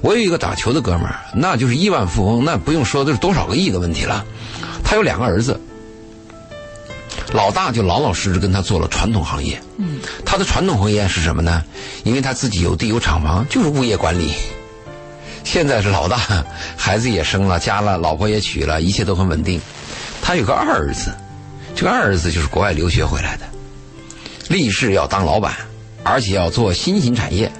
[0.00, 4.24] 我有一个打球的哥们儿，那就是亿万富翁，那不用说，都是多少个亿的问题了。
[4.82, 5.60] 他有两个儿子。
[7.32, 11.62] 老大就老老实实跟他做了传统行业，嗯，他的传统行业是什么呢？
[12.02, 14.32] 因为他自己有地有厂房，就是物业管理。
[15.44, 16.18] 现在是老大，
[16.76, 19.60] 孩子也生了，家了，老婆也娶了，一切都很稳定。
[20.20, 21.14] 他有个二儿子，
[21.76, 23.46] 这个二儿子就是国外留学回来的，
[24.50, 25.54] 立志要当老板，
[26.02, 27.50] 而且要做新型产业。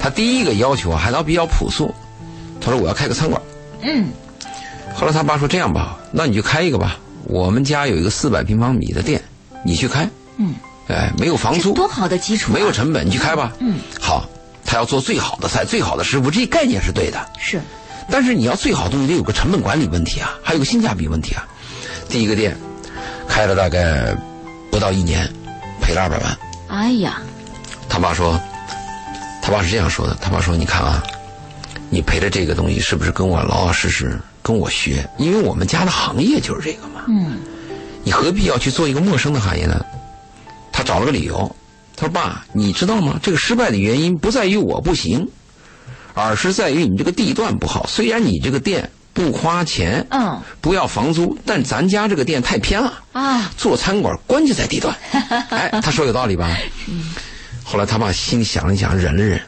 [0.00, 1.94] 他第一个要求还倒比较朴素，
[2.60, 3.40] 他说我要开个餐馆。
[3.82, 4.08] 嗯，
[4.96, 6.98] 后来他爸说这样吧，那你就开一个吧。
[7.22, 9.22] 我们家有一个四百平方米的店，
[9.64, 10.10] 你去开。
[10.38, 10.56] 嗯，
[10.88, 13.52] 哎，没有房租，多好的基础、啊，没有成本，你去开吧。
[13.60, 14.28] 嗯，好，
[14.64, 17.24] 他要做最好的菜，最好的师傅，这概念是对的。
[17.38, 17.60] 是，
[18.10, 21.46] 但是你要最好的东西，得有个成本管理问题啊，还有个性价比问题啊。
[22.08, 22.56] 第一个店
[23.28, 24.14] 开了大概
[24.70, 25.32] 不到一年，
[25.84, 26.38] 赔了二百万。
[26.68, 27.20] 哎呀，
[27.90, 28.40] 他爸说，
[29.42, 31.02] 他爸是这样说的，他爸说，你看啊，
[31.90, 35.06] 你赔的这个东西是不是跟我老老实实跟我学？
[35.18, 37.02] 因为我们家的行业就是这个嘛。
[37.08, 37.36] 嗯，
[38.02, 39.84] 你何必要去做一个陌生的行业呢？
[40.72, 41.54] 他找了个理由，
[41.94, 43.20] 他说：“爸，你知道吗？
[43.22, 45.28] 这个失败的原因不在于我不行，
[46.14, 47.86] 而是在于你这个地段不好。
[47.86, 54.94] 虽然你这个店不花钱，嗯，不要房租，但咱家这个店太偏了啊，做餐馆关键在地段。
[55.50, 56.54] 哎，他说有道理吧？
[57.64, 59.40] 后来他爸心里想了想，忍了忍，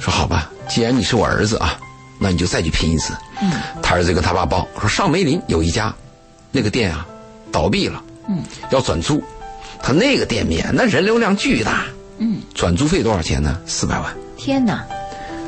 [0.00, 1.78] 说：好吧，既然你是我儿子啊，
[2.18, 3.14] 那你就再去拼一次。
[3.40, 5.94] 嗯，他儿子跟他爸报说，上梅林有一家，
[6.50, 7.06] 那个店啊
[7.52, 9.22] 倒闭了，嗯，要转租。
[9.80, 11.84] 他那个店面那人流量巨大，
[12.18, 13.56] 嗯，转租费多少钱呢？
[13.66, 14.12] 四百万。
[14.36, 14.84] 天哪！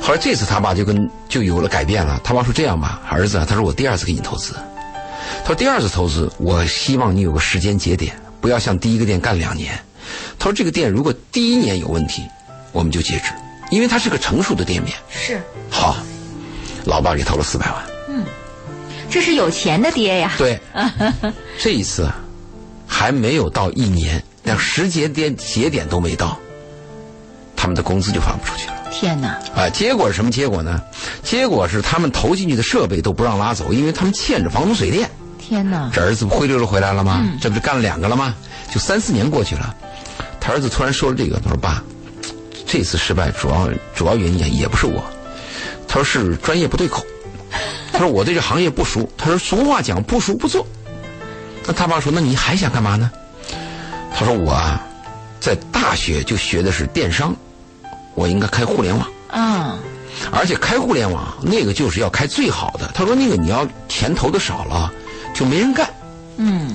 [0.07, 2.21] 后来这次他爸就跟就有了改变了。
[2.23, 4.55] 他爸说：“这样吧，儿子，他说我第二次给你投资。
[5.41, 9.77] 他说第二次投资，我希望你有个时间节点，不要像第一个店干两年。
[10.39, 12.23] 他说这个店如果第一年有问题，
[12.71, 13.33] 我们就截止，
[13.73, 14.95] 因为它是个成熟的店面。
[15.11, 15.97] 是，好，
[16.85, 17.85] 老爸给投了四百万。
[18.09, 18.25] 嗯
[19.11, 20.33] 这是有钱的爹呀。
[20.39, 20.57] 对，
[21.59, 22.09] 这一次
[22.87, 26.39] 还没有到一年，连时节点节点都没到，
[27.57, 28.76] 他们的工资就发不出去了。
[28.99, 29.39] 天哪！
[29.55, 30.81] 啊，结果是什么结果呢？
[31.23, 35.11] 结果是他们投进去的设备都不让拉走，因为他们欠着房租水电。
[35.39, 35.91] 天哪！
[35.93, 37.23] 这儿子不灰溜溜回来了吗？
[37.39, 38.35] 这不是干了两个了吗？
[38.73, 39.75] 就三四年过去了，
[40.41, 41.85] 他儿子突然说了这个，他说：“爸，
[42.67, 45.05] 这次失败主要主要原因啊也不是我，
[45.87, 47.05] 他说是专业不对口。
[47.93, 49.09] 他说我对这行业不熟。
[49.17, 50.67] 他说俗话讲不熟不做。
[51.67, 53.11] 那他爸说那你还想干嘛呢？
[54.15, 54.83] 他说我啊，
[55.39, 57.35] 在大学就学的是电商，
[58.17, 59.07] 我应该开互联网。
[59.31, 59.79] 嗯，
[60.33, 62.91] 而且开互联网那个就是要开最好的。
[62.95, 64.93] 他说那个你要钱投的少了，
[65.33, 65.89] 就没人干。
[66.39, 66.75] 嗯，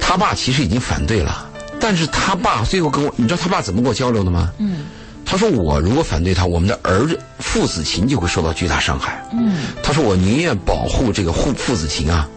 [0.00, 1.48] 他爸其实已经反对了，
[1.78, 4.50] 但是他爸最后跟我，你知道他爸怎么跟我交流的吗？
[4.58, 4.86] 嗯，
[5.24, 9.22] 他说我如果反对他，我们的儿子父子情就会受到巨大伤害。
[9.32, 12.28] 嗯，他说我宁愿保护这个父父子情啊，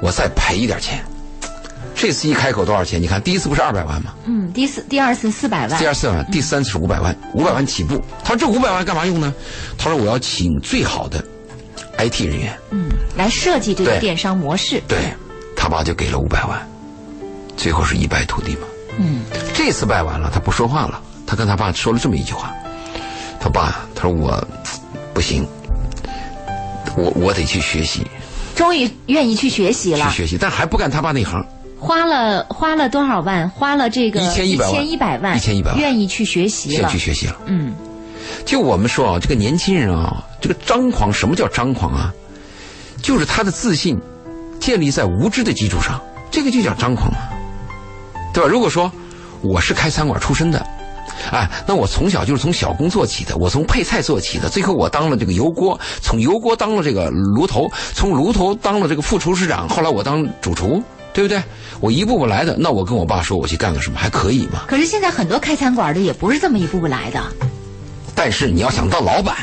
[0.00, 1.04] 我再赔一点钱。
[1.94, 3.00] 这次一开口多少钱？
[3.00, 4.12] 你看第一次不是二百万吗？
[4.26, 8.02] 嗯，第一次第二次四百万第，二四万，第三次是五百万，五百万起步。
[8.22, 9.32] 他说这五百万干嘛用呢？
[9.78, 11.24] 他说我要请最好的
[11.96, 12.58] IT 人员。
[12.70, 14.82] 嗯，来设计这个电商模式。
[14.88, 14.98] 对，
[15.56, 16.60] 他爸就给了五百万，
[17.56, 18.66] 最后是一败涂地嘛。
[18.98, 19.22] 嗯，
[19.54, 22.52] 这次败完了，他不说话了，他跟他爸说了这么一句话
[23.40, 24.46] ：“他爸，他说我
[25.12, 25.46] 不行，
[26.96, 28.06] 我我得去学习，
[28.54, 31.44] 终于愿意去学习了，去学习，但还不干他爸那行。
[31.78, 33.48] 花了花了多少万？
[33.50, 36.98] 花了这个1100万千一百万，一千一百万愿意去学习了愿意去。
[36.98, 37.36] 学习了。
[37.46, 37.74] 嗯，
[38.44, 42.12] 就我们说啊，这个年轻人啊，这个张狂，什么叫张狂啊？
[43.02, 44.00] 就是他的自信
[44.58, 46.00] 建立在无知的基础上，
[46.30, 47.18] 这个就叫张狂嘛，
[48.32, 48.48] 对吧？
[48.48, 48.90] 如果说
[49.42, 50.66] 我是开餐馆出身的，
[51.30, 60.82] 哎，那我从小就是从小工做起的，我从配菜做起的，最后我当了这个油锅，从油锅当了这个炉头，从炉头当了这个副厨师长，后来我当主厨，
[61.14, 61.42] 对不对？
[61.80, 64.64] 我一步步来的，那我跟我爸说我去干个什么，还可以吗？
[64.66, 67.22] 可是现在很多开餐馆的也不是这么一步步来的。
[68.14, 69.36] 但是你要想当老板，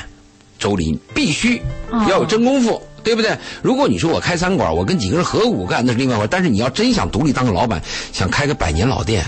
[0.59, 3.37] 周林必须哦要有真功夫，对不对？
[3.61, 6.27] 如果你说我开餐馆，我跟几个人合股干，那是另外一回事。
[6.29, 9.25] 但是你要真想独立当个老板，想开个百年老店，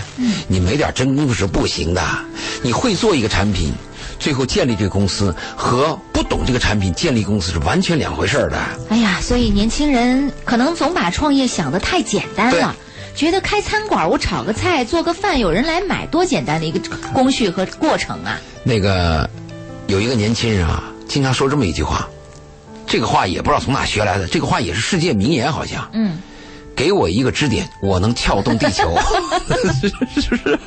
[0.48, 2.02] 你没点真功夫是不行的。
[2.62, 3.72] 你会做一个产品，
[4.24, 8.56] 最后建立这个公司和不懂这个产品建立公司是完全两回事儿的。
[8.88, 12.74] 哎呀，所以年轻人可能总把创业想得太简单了。
[13.14, 16.80] 觉得开餐馆，我炒个菜、做个饭，有人来买，多简单的一个
[17.12, 18.40] 工序和过程啊！
[18.62, 19.28] 那个
[19.88, 22.08] 有一个年轻人啊，经常说这么一句话，
[22.86, 25.86] 这个话也不知道从哪学来的，这个话也是世界名言，好像。
[25.92, 26.18] 嗯，
[26.74, 28.98] 给我一个支点，我能撬动地球，
[29.82, 30.58] 是 不 是？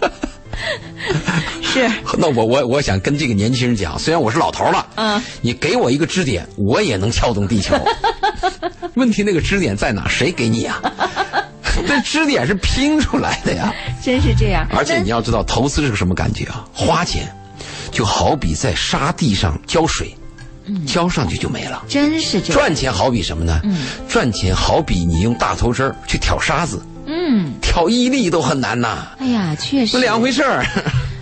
[1.73, 7.75] 是， 那我我我想跟这个年轻人讲，虽然我是老头了，嗯，你给我一个支点，我也能撬动地球。
[8.95, 10.07] 问题那个支点在哪？
[10.07, 10.81] 谁给你啊、
[11.87, 13.71] 这支点是拼出来的呀。
[14.03, 14.65] 真是这样。
[14.71, 16.65] 而且你要知道，投资是个什么感觉啊？
[16.73, 17.27] 花钱，
[17.91, 20.15] 就好比在沙地上浇水，
[20.87, 21.83] 浇上去就没了。
[21.87, 22.57] 真是这样。
[22.57, 23.61] 赚钱好比什么呢？
[24.09, 30.65] 赚钱好比你用大头针儿去挑沙子，嗯，挑一粒都很难呐，哎呀，确实那两回事儿。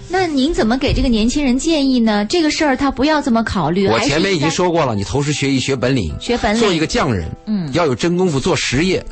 [0.07, 2.23] 那您怎么给这个年轻人建议呢？
[2.25, 3.87] 这个事儿他不要这么考虑。
[3.87, 9.03] 我前面已经说过了，你投师学艺学本领，学本领做一个匠人，嗯要有真功夫做实业。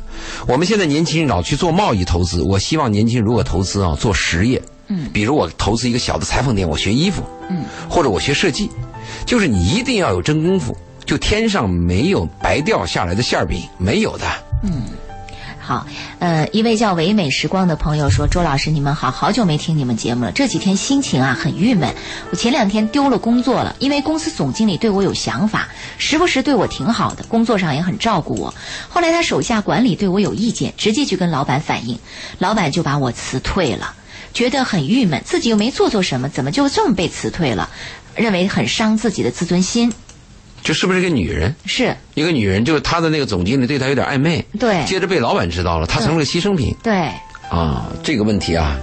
[0.46, 8.70] 我们现在年轻人老去做贸易投资，我希望年轻人如果投资啊，做实业，嗯，比如我投资一个小的裁缝店，我学衣服，嗯，或者我学设计，
[9.26, 14.26] 就是你一定要有真功夫，就天上没有白掉下来的馅儿饼，没有的。
[15.66, 15.86] 好，
[16.18, 21.94] 呃，一位叫唯美时光的朋友说：“周老师，你们好，好久没听你们节目了，这几天心情啊很郁闷。
[22.30, 28.52] 我前两天丢了工作了，因为公司总经理对我有想法，时不时对我挺好的，工作上也很照顾我。
[28.90, 31.98] 后来他手下管理对我有意见，直接去跟老板反映，
[32.38, 33.94] 老板就把我辞退了，
[34.34, 37.70] 觉得很郁闷，自己又没做错什么，怎么就这么被辞退了？
[38.14, 39.94] 认为很伤自己的自尊心。
[40.64, 41.54] 这是不是一个女人？
[41.66, 46.74] 是一个女人，就是她的那个总经理对她有点暧昧，对接着被老板知道了，她成了个牺牲品。
[46.82, 47.12] 对，
[47.50, 48.74] 啊，这个问题啊，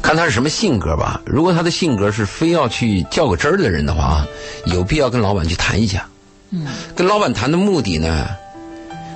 [0.00, 1.20] 看她是什么性格吧。
[1.26, 4.26] 如果她的性格是非要去较个真儿的人的话啊，
[4.66, 6.06] 有必要跟老板去谈一下。
[6.50, 6.64] 嗯，
[6.94, 8.28] 跟老板谈的目的呢，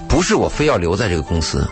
[0.08, 1.64] 不是我非要留在这个公司，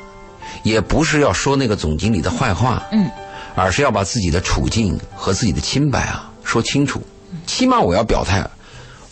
[0.62, 3.10] 也不是要说那个总经理的坏话，嗯，
[3.56, 7.02] 而是要把自己的处境和自己的清白啊说清楚。
[7.46, 8.48] 起码我要表态，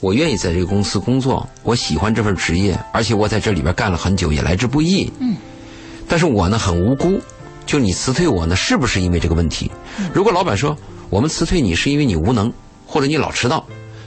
[0.02, 5.08] 我愿意在这个公司工作，我喜欢这份职业，而且我在这里边干了很久，也来之不易。
[5.20, 5.36] 嗯，
[6.08, 7.20] 但是我呢很无辜，
[7.64, 9.70] 就你辞退我呢，是不是因为这个问题？
[10.12, 10.76] 如果老板说
[11.08, 12.52] 我们辞退你是因为你无能，
[12.84, 13.64] 或者你老迟到，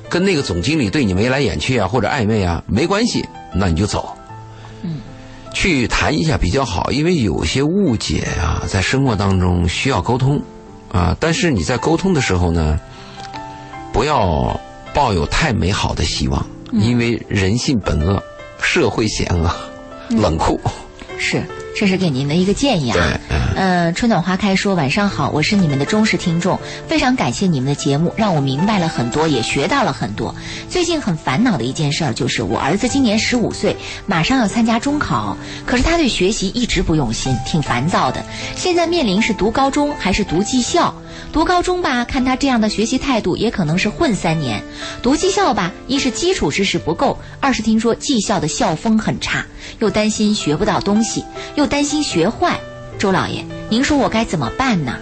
[0.09, 3.25] 跟那个总经理对你眉来眼去啊，或者暧昧啊，没关系，
[3.55, 4.17] 那你就走。
[4.81, 4.97] 嗯，
[5.53, 10.41] 去谈一下比较好，因为有些误解啊，在生活当中需要沟通
[10.91, 11.15] 啊。
[11.21, 12.77] 但是你在沟通的时候呢，
[13.93, 14.59] 不要
[14.95, 18.23] 抱有太美好的希望，因为人性本恶，
[18.61, 19.53] 社会险恶，
[20.09, 20.57] 冷酷。
[21.19, 21.43] 是，
[21.75, 23.19] 这是给您的一个建议啊。
[23.55, 30.35] 呃，春暖花开说晚上好，我是你们的忠实听众，非常感谢你们的节目，让我明白了很多，也学到了很多。
[30.69, 38.25] 最近很烦恼的一件事儿就是，我儿子今年十五岁，马上要参加中考，可是他对学习一直不用心，挺烦躁的。
[38.57, 40.93] 现在面临是读高中还是读技校？
[41.31, 44.59] 读高中吧，看他这样的学习态度，也可能是混三年；
[45.01, 49.45] 读技校吧，一是基础知识不够，二是听说技校的校风很差，
[49.79, 51.23] 又担心学不到东西，
[51.55, 52.59] 又担心学坏。
[53.05, 54.95] 周老爷，您说我该怎么办呢？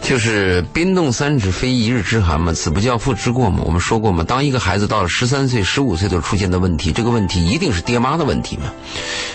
[0.00, 3.64] 就是冰冻三尺非一日之寒嘛，子不教父之过嘛。
[3.64, 8.72] 我们说过嘛，当一个孩子到了十三岁、十五岁都出现的问题，这个问题一定是爹妈的问题嘛。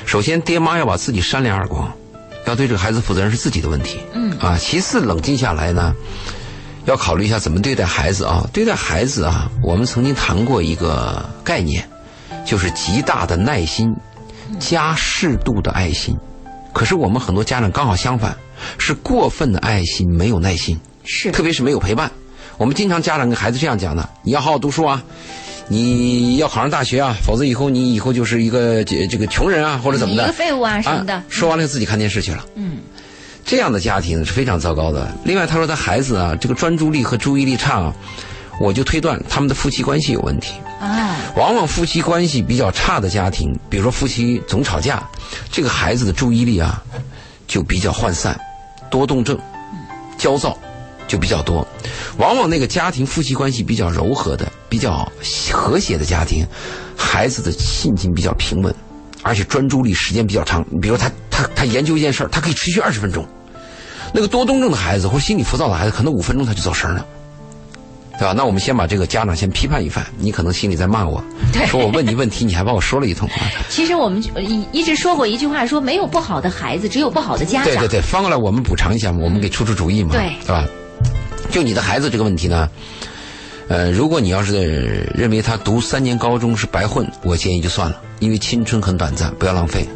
[0.05, 1.91] 首先，爹妈要把自己扇两耳光，
[2.45, 3.99] 要对这个孩子负责任是自己的问题。
[4.13, 5.93] 嗯啊，其次冷静下来呢，
[6.85, 8.47] 要考虑一下怎么对待孩子啊。
[8.53, 11.85] 对待孩子啊，我们曾经谈过一个概念，
[12.45, 13.93] 就是极大的耐心
[14.61, 16.17] 加适度的爱心。
[16.75, 18.35] 可是我们很多家长刚好相反，
[18.77, 20.77] 是过分的爱心，没有耐心。
[21.05, 22.11] 是特别是没有陪伴。
[22.57, 25.01] 我们经常家长跟孩子这样讲的：你要好好读书啊，
[25.69, 31.23] 你要考上大学啊，否则以后你以后就是一个这这个穷人啊，或者怎么的一个，废物啊什么的啊。
[31.29, 32.45] 说完了自己看电视去了。
[32.55, 32.79] 嗯，
[33.45, 35.09] 这样的家庭是非常糟糕的。
[35.23, 37.93] 另外，他说他孩子啊，这个专注力和注意力差啊，
[38.59, 40.53] 我就推断他们的夫妻关系有问题。
[40.79, 45.03] 啊，往往夫妻关系比较差的家庭，比如说夫妻总吵架，
[45.51, 46.83] 这个孩子的注意力啊
[47.47, 48.39] 就比较涣散，
[48.91, 49.39] 多动症、
[50.17, 50.57] 焦躁
[51.07, 51.65] 就比较多。
[52.17, 55.09] 往往那个家庭夫妻关系比较柔和的、比较
[55.51, 56.45] 和谐的家庭，
[56.97, 58.73] 孩子的性情比较平稳，
[59.21, 60.63] 而且专注力时间比较长。
[60.81, 63.25] 比如他他他研究一件事儿，他可以持续二十分钟。
[64.13, 67.05] 那个多动症的孩子或者心理浮躁的孩子，可能五分钟他就走神了。
[68.17, 68.33] 对吧？
[68.35, 71.23] 那我们先把这个家长先批判一番，你可能心里在骂我，
[71.67, 73.27] 说我问你问题，你还把我说了一通。
[73.29, 73.35] 啊
[73.69, 77.65] 其实我们一一直说过一句话，说没有不好的孩子，只有不好的家长。
[77.65, 80.65] 对对对，翻过来我们补偿一下嘛，我们给出出主意嘛，对对吧？
[81.51, 82.69] 就你的孩子这个问题呢，
[83.67, 89.87] 呃，如果你要是认为他读三年高中是白混，我建议就算了，因为青春很短暂，不要浪费。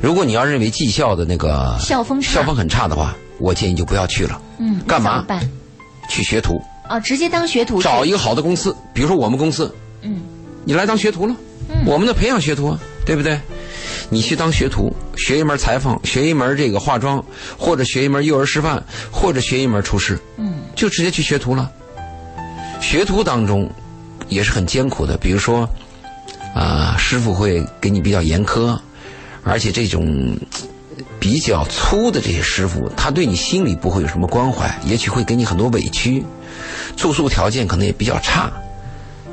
[0.00, 5.24] 如果你要认为技校的那个校风校风很差的话，我建议就不要去了，嗯，干嘛？
[6.10, 6.58] 去学徒，
[6.88, 7.82] 哦，直接当学徒。
[7.82, 10.22] 找一个好的公司，比如说我们公司，嗯，
[10.64, 11.34] 你来当学徒了，
[11.86, 13.38] 我们的培养学徒啊，对不对？
[14.10, 17.22] 你去当学徒，学一门裁缝，学一门这个化妆，
[17.58, 21.70] 或者学一门幼儿师范，或者学一门厨师，嗯，就直接去学徒了。
[22.80, 23.70] 学徒当中
[24.28, 25.68] 也是很艰苦的，比如说，
[26.54, 28.78] 啊、师傅会给你比较严苛，
[29.42, 30.68] 而且这种呃
[31.18, 36.24] 比较粗的这些师傅，他对你心里不会有什么关怀，也许会给你很多委屈，
[36.96, 38.50] 住宿条件可能也比较差，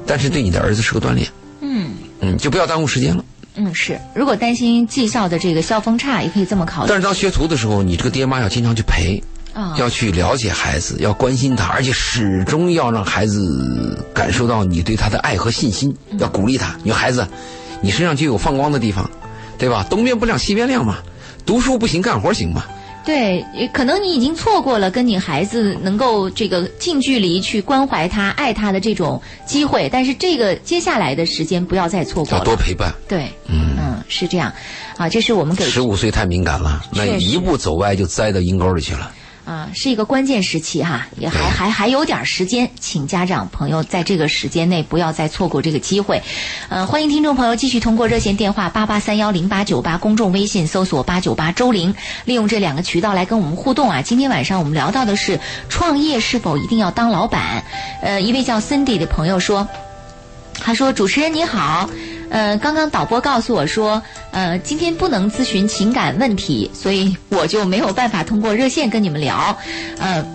[0.06, 1.28] 但是对你的儿子是个锻炼，
[1.62, 3.24] 嗯嗯，就不要耽误时间了。
[3.56, 4.00] 嗯是。
[4.14, 9.76] 如果担心技校的这个校风差，也可以这么考虑但是当学徒的时候，你这个爹妈要经常去陪，啊。
[9.78, 16.76] 要去了解孩子，要关心他，而且始终要让孩子感受到你对他的爱和信心，要鼓励他。
[16.84, 17.26] 你说孩子，
[17.82, 19.10] 你身上就有放光的地方，
[19.58, 19.86] 对吧？
[19.90, 20.98] 东边不亮西边亮嘛。
[21.46, 22.66] 读书不行，干活行吗。
[23.06, 32.44] 对，可能你已经错过了跟你孩子能够这个近距离去关怀他、爱他的这种机会，但是这个接下来的时间不要再错过要了。
[32.44, 32.92] 多陪伴。
[33.08, 34.52] 对，嗯是这样，
[34.98, 39.12] 啊，这是我们给十五岁太敏感了，那一步走歪就栽到阴沟里去了。
[39.46, 46.24] 啊，是一个关键时期哈，也还还还有点时间，请家长朋友在这个时间内不要再错过这个机会。
[46.70, 51.94] 呃，欢迎听众朋友继续通过热线电话八八三幺零八九八，公众微信搜索八九八周玲，
[52.26, 54.02] 利用这两个渠道来跟我们互动啊。
[54.02, 55.40] 今天晚上我们聊到的是
[55.70, 57.64] 创业是否一定要当老板？
[58.02, 59.68] 呃，一位叫 Cindy 的朋友说。
[60.58, 61.90] 他说：“主持人你好，
[62.30, 64.02] 呃，刚刚导播告诉我说，
[64.32, 69.58] 呃，今天不能咨询情感问题，所以我就没有办法通过热线跟你们聊，
[70.00, 70.26] 呃。”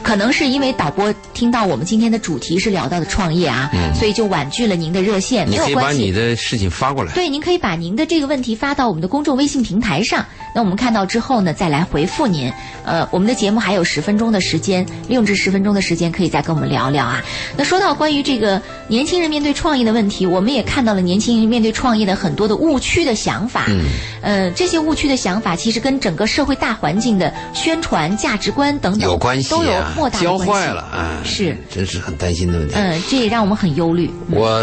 [0.00, 6.02] 可能是因为导播听到我们今天的主题是聊到的创业啊，所以就婉拒了您的热线，没嗯你可以把有关系。
[6.02, 7.12] 你的事情发过来。
[7.12, 10.24] 对，您可以把您的这个问题发到我们的公众微信平台上，
[10.54, 12.52] 那我们看到之后呢，再来回复您。
[12.84, 17.22] 呃，我们的节目还有十分钟的时间，利用这十分钟的时间，可以再跟我们聊聊啊。
[17.56, 23.66] 那说到关于这个年轻人面对创业的问题，我们也看到了年轻人面对创业的很多的误区的想法。
[23.68, 23.84] 嗯，
[24.22, 30.52] 呃，这些误区的想法其实跟整个社会大环境的宣传、价值观等等有关系都有啊莫大，的教关系。
[30.52, 31.20] 坏了啊！
[31.24, 32.74] 是，真是很担心的问题。
[32.74, 34.10] 嗯、这也让我们很忧虑。
[34.30, 34.62] 我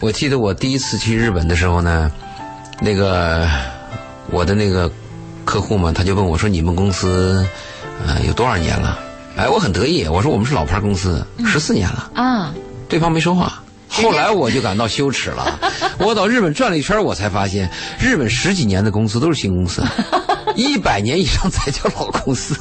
[0.00, 2.12] 我记得我第一次去日本的时候呢，
[2.80, 3.48] 那个
[4.30, 4.92] 我的那个
[5.44, 7.46] 客户嘛，他就问我说：“你们公司
[8.06, 8.98] 呃有多少年了？”
[9.36, 12.10] 哎，我很得意，我说我们是老牌公司，十四年了。
[12.14, 12.52] 啊，
[12.88, 13.62] 对方没说话。
[13.88, 15.58] 后来我就感到羞耻了。
[15.98, 17.70] 我到日本转了一圈，我才发现，
[18.00, 19.82] 日本十几年的公司都是新公司，
[20.56, 22.54] 一百年以上才叫老公司，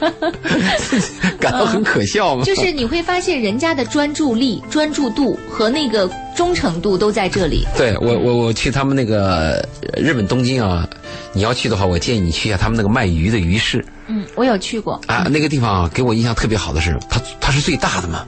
[1.38, 2.44] 感到很可笑吗？
[2.44, 7.66] 就是你会发现人家的专注力、专注度和那个忠诚度都在这里。
[7.76, 10.88] 对我我我去他们那个呃日本东京啊，
[11.32, 15.00] 你要去的话，我建议你去一下他们那个卖鱼的鱼市嗯，我有去过。
[15.06, 18.26] 啊，那个地方啊，给我印象特别好的是，它它是最大的嘛，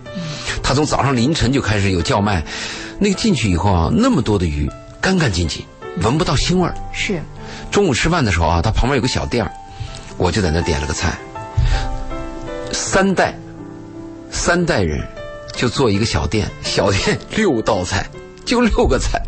[0.62, 2.44] 它从早上凌晨就开始有叫卖，
[2.98, 4.70] 那个进去以后啊，那么多的鱼，
[5.00, 5.64] 干干净净，
[6.02, 6.74] 闻不到腥味儿。
[6.92, 7.20] 是，
[7.70, 9.50] 中午吃饭的时候啊，它旁边有个小店儿
[10.18, 11.18] 我就在那点了个菜，
[12.84, 13.32] 三代，
[14.30, 15.00] 三代人
[15.54, 18.04] 就做一个小店，小店六道菜，
[18.44, 19.22] 就六个菜，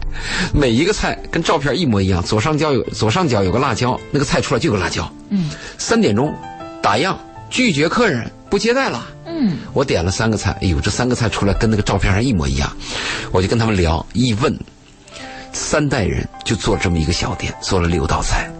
[0.53, 5.11] 每一个菜跟照片一模一样，左上角有左上角有个辣椒，那个菜出来就有辣椒。
[5.31, 6.35] 嗯三点钟
[6.83, 7.17] 打烊，
[7.49, 9.07] 拒绝客人，不接待了。
[9.25, 12.71] 嗯，我点了三个菜，哎呦，这三个菜出来跟那个照片上一模一样，
[13.31, 14.55] 我就跟他们聊，一问，
[15.53, 18.51] 三代人就做这么一个小店，做了六道菜。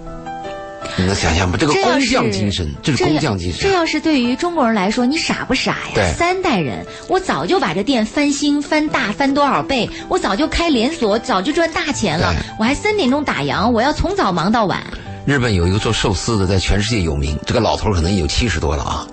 [0.97, 1.57] 你能想象吗？
[1.59, 3.61] 这个工匠精神，这是要工匠精神。
[3.61, 5.93] 这要是对于中国人来说，你傻不傻呀？
[5.95, 12.33] 对三代人，我早就把这店翻新、翻大、翻多少倍，我早就开连锁，早就赚大钱了。
[12.59, 14.83] 我还三点钟打烊，我要从早忙到晚。
[15.27, 17.37] 日本有一个做寿司的，在全世界有名。
[17.45, 19.09] 这个老头可能有七十多了啊。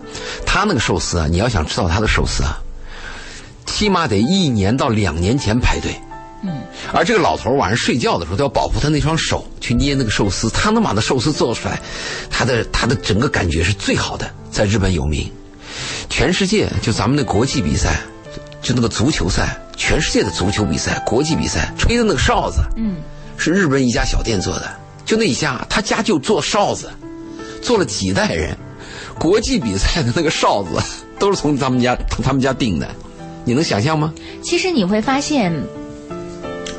[0.46, 2.60] 他那个寿司啊，你要想吃到他的寿司啊，
[3.66, 5.96] 起码得一年到两年前排队。
[6.44, 6.62] 嗯，
[6.94, 11.80] 而这个老头晚上睡觉的时候都要保护他那双手去捏那个寿司，他能把那寿司做出来，
[12.30, 15.30] 他的他的整个感觉是最好的，在日本有名。
[16.10, 18.02] 全世界就咱们的国际比赛，
[18.62, 22.98] 就那个足球赛，全世界的足球比赛、国际比赛吹的那个哨子，嗯，
[23.38, 24.70] 是日本一家小店做的，
[25.06, 26.92] 就那一家，他家就做哨子，
[27.62, 28.58] 做了几代人，
[29.18, 30.82] 国际比赛的那个哨子
[31.18, 32.88] 都是从他们家他们家订的，
[33.46, 34.14] 你能想象吗？
[34.44, 35.54] 其实你会发现，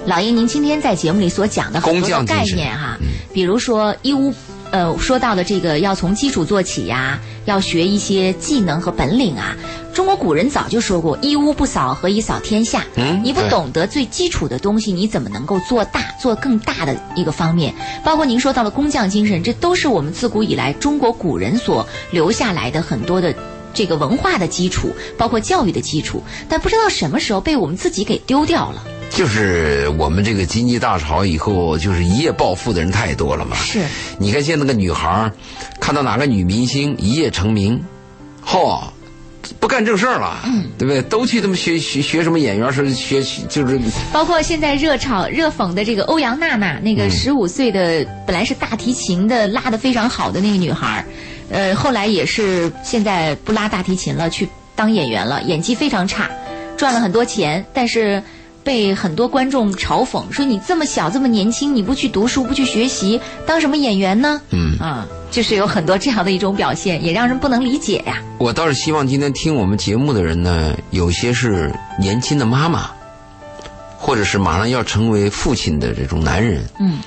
[0.05, 2.99] 老爷您今天在节目里所讲的很工多的概念哈，
[3.33, 4.35] 比如说义乌，
[4.73, 9.57] 呃，说到的这个要从基础做起呀，要学一些技能和本领啊。
[9.95, 12.85] 中国古人早就说过“一屋不扫，何以扫天下”。
[12.97, 17.73] 嗯你不懂得最基础的东西，你怎么能够做大、做更大的一个方面？
[18.03, 23.33] 包括您说到了工匠精神，这都是我们自古以来中国古人所留下来的很多的
[23.73, 26.21] 这个文化的基础，包括教育的基础。
[26.49, 28.83] 但不知道什么时候被我们自己给丢掉了。
[29.15, 33.55] 就是我们这个经济大潮以后，就是一夜暴富的人太多了嘛。
[33.57, 33.81] 是，
[34.19, 35.33] 你看现在那个女孩儿
[35.79, 37.79] 看到哪个女明星一夜成名，
[38.45, 38.83] 嚯、
[39.61, 41.03] 不干正事儿了，嗯，对不对？
[41.03, 43.79] 都去他妈学学学什么演员，是学就是
[44.13, 51.05] 包括现在热炒热讽的这个欧阳娜娜，那个十五岁的、本来是大提琴的，拉的非常好的那个女孩儿，
[51.51, 56.31] 呃，后来也是现在不拉大提琴了，去当演员了，演技非常差，
[56.79, 58.23] 赚了很多钱，但是
[58.65, 64.41] 被很多观众嘲讽说你这么小这么年轻，你不去读书不去学习，当什么演员呢？
[64.51, 68.23] 嗯啊，就是有很多这样的一种表现，也让人不能理解呀。
[68.39, 72.91] 我倒是希望今天听我们节目的人呢，有些是年轻的妈妈，
[73.99, 76.65] 或者是马上要成为父亲的这种男人。
[76.79, 77.01] 嗯，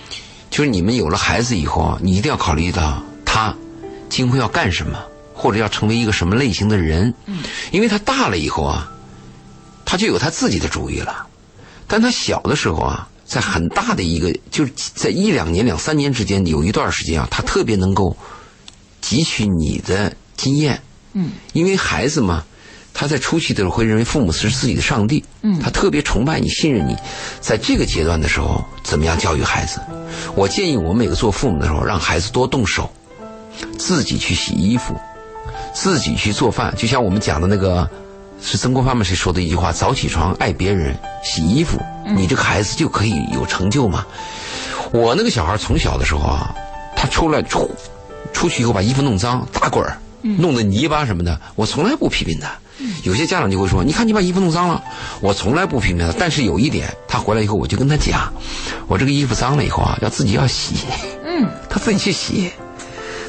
[0.50, 3.56] 就是你们有了孩子以后啊，你一定要考虑到他
[4.10, 5.00] 今后要干什么，
[5.34, 7.14] 或者要成为一个什么类型的人。
[7.28, 8.92] 嗯，因为他大了以后啊，
[9.86, 11.28] 他就有他自己的主意了。
[11.88, 18.16] 但他小的时候啊，在很大的一个，就是在一两年、两三年之间，有一段时间啊，他特别能够
[19.02, 20.82] 汲取你的经验。
[21.14, 22.44] 嗯，因为孩子嘛，
[22.94, 25.24] 他在初期的时候会认为父母是自己的上帝。
[25.42, 26.96] 嗯他特别崇拜你、信任你。
[27.40, 29.80] 在这个阶段的时候，怎么样教育孩子？
[30.36, 32.92] 我建议我们每个做父母的时候，让孩子多动手，
[33.78, 35.00] 自己去洗衣服，
[35.74, 36.74] 自己去做饭。
[36.76, 37.90] 就像我们讲的那个，
[38.42, 39.04] 是曾国藩吗？
[39.04, 41.80] 谁说的一句话：“早起床，爱别人，洗衣服，
[42.16, 44.06] 你这个孩子就可以有成就嘛。
[44.92, 46.54] 我那个小孩从小的时候啊，
[46.96, 47.70] 他出来出
[48.32, 52.52] 出去以后把衣服弄脏，打滚儿，弄得泥巴什么的，我从来不批评他。
[53.04, 54.84] 有些家长就会说：“你看你把衣服弄脏了。”
[55.22, 58.32] 我从来不批评他，但是有一点，他回来以后我就跟他讲
[58.88, 60.76] ：“我这个衣服脏了以后啊，要自己要洗。”
[61.26, 62.52] 嗯， 他自己去洗。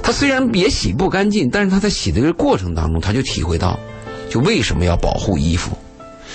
[0.03, 3.79] 他虽然也洗不干净，但是他在洗的这个过程当中，他就体会到，
[4.31, 5.77] 就为什么要保护衣服。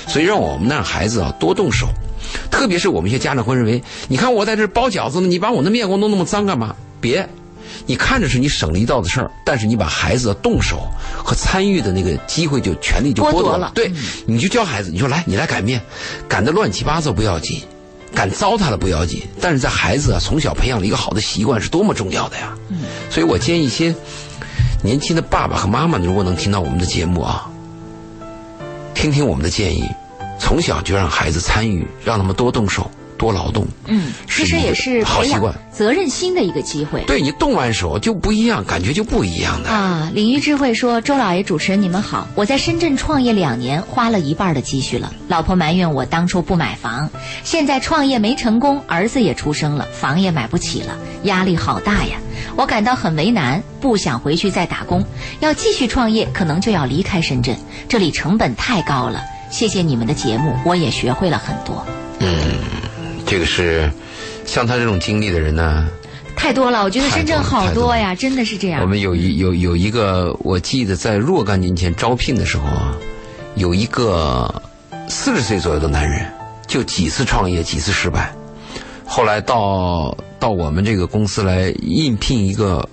[0.08, 1.88] 所以让我们让孩子啊多动手，
[2.50, 6.76] 特别是我们一些家长会认为，你看我在这包饺子呢，你把我的面给我弄那么脏干嘛？
[7.00, 7.28] 别，
[7.86, 10.82] 你看着是你省了一道的事儿，但是你把孩子的动手
[11.24, 13.92] 和参与的那个机会就权利就剥夺剥夺了对，
[14.26, 15.80] 你就教孩子，你说来，你来擀面，
[16.28, 17.62] 擀的乱七八糟不要紧，
[18.16, 22.58] 擀糟蹋了不要紧，但是在孩子啊从小培养了一个好的习惯是多么重要的呀。
[22.70, 22.80] 嗯
[23.12, 23.94] 所以我建议一些
[24.82, 27.51] 年轻的爸爸和妈妈，如果能听到我们的节目啊，
[28.94, 29.84] 听听我们的建议，
[30.39, 33.66] 从小就让孩子参与，让他们多动手、多劳动。
[33.88, 35.54] 嗯，其实也是好习惯。
[35.72, 37.02] 责任心的一个机会。
[37.08, 39.70] 对你动完手就不一样，感觉就不一样的。
[39.70, 45.12] 啊，领域智慧说：“周老爷主持人，你们好，我在深圳创业两年，花了一半的积蓄了。
[45.28, 47.10] 老婆埋怨我当初不买房，
[47.44, 52.18] 现在创业没成功，儿子也出生了，房也买不起了，压力好大呀！
[52.56, 55.04] 我感到很为难，不想回去再打工，
[55.39, 59.22] 要继续创业，可能就要离开深圳，这里成本太高了。
[59.49, 61.86] 谢谢你们的节目，我也学会了很多。
[62.20, 62.28] 嗯
[63.26, 63.91] 这个是
[64.45, 65.88] 像他这种经历的人呢，
[66.36, 68.82] 太多了，我觉得深圳好多呀，真的是这样。
[68.82, 72.95] 我们有一有有一个，我记得在若干年前招聘的时候啊，
[73.56, 74.62] 有一个
[75.08, 76.26] 四十岁左右的男人，
[76.68, 78.34] 就几次创业几次失败，
[79.14, 82.88] 后来到到我们这个公司来应聘一个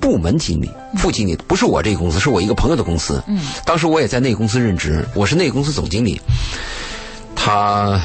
[0.00, 3.22] 部门经理、副经理，不是我这个公司，是我一个朋友的公司。
[3.28, 6.20] 嗯，当时我也在那个公司任职，我是那个公司总经理，
[7.36, 7.96] 他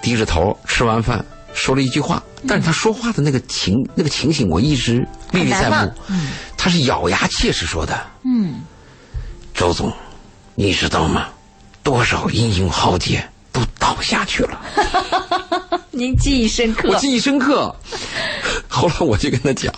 [0.00, 1.22] 低着头吃完饭，
[1.52, 6.30] 说了一句话，但是他说话的那个情那个情形，我一直历历在目嗯。
[6.56, 8.06] 他是咬牙切齿说的。
[8.24, 8.62] 嗯，
[9.52, 9.92] 周总，
[10.54, 11.26] 你知道吗？
[11.82, 13.22] 多少英雄豪杰
[13.52, 14.58] 都倒下去了。
[15.90, 16.96] 您记忆深刻我。
[16.96, 17.74] 记忆深刻。
[18.68, 19.72] 后来我就跟他讲，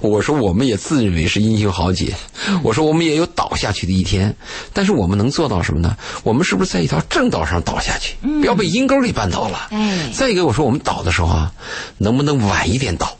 [0.00, 2.14] 我说我们也自认为是英雄豪杰，
[2.62, 4.36] 我说我们也有倒下去的一天，
[4.72, 5.96] 但是我们能做到什么呢？
[6.22, 9.68] 我们是不是在一条正道上倒下去，不要被阴沟里绊倒了？
[9.70, 11.52] 哎再一个，我说我们倒的时候啊，
[11.96, 13.16] 能不能晚一点倒，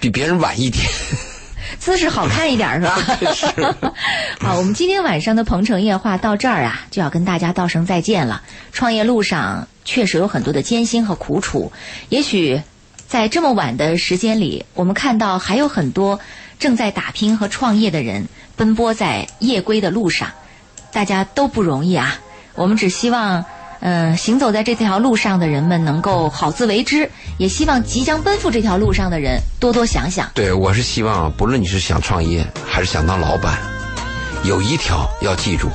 [0.00, 0.84] 比别人晚一点？
[1.78, 2.98] 姿势好看一点是吧？
[3.32, 3.46] 是。
[4.40, 8.42] 好，我们今天晚上的鹏城夜话到这儿啊，就要跟大家道声再见了。
[8.72, 11.72] 创业路上确实有很多的艰辛和苦楚，
[12.08, 12.60] 也许
[13.06, 16.20] 在这么晚的时间里，我们看到还有很多
[16.58, 20.30] 正在打拼和创业的人奔波在夜归的路上，
[20.92, 22.18] 大家都不容易啊。
[22.54, 23.44] 我们只希望。
[23.80, 30.30] 嗯，行走在这条路上的人们能够好自为之，也希望即将奔赴这条路上的人多多想想。
[30.34, 33.58] 对，我是希望，不论你是想创业还是想当老板，
[34.44, 35.68] 有一条要记住，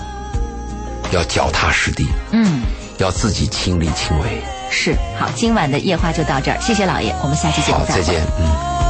[1.11, 2.61] 要脚踏实地，嗯，
[2.99, 4.41] 要自己亲力亲为。
[4.69, 4.95] 是。
[5.19, 8.01] 好，今晚的夜话就到这儿，谢谢老爷，我们下期节目好，再会。
[8.01, 8.84] 再见，嗯。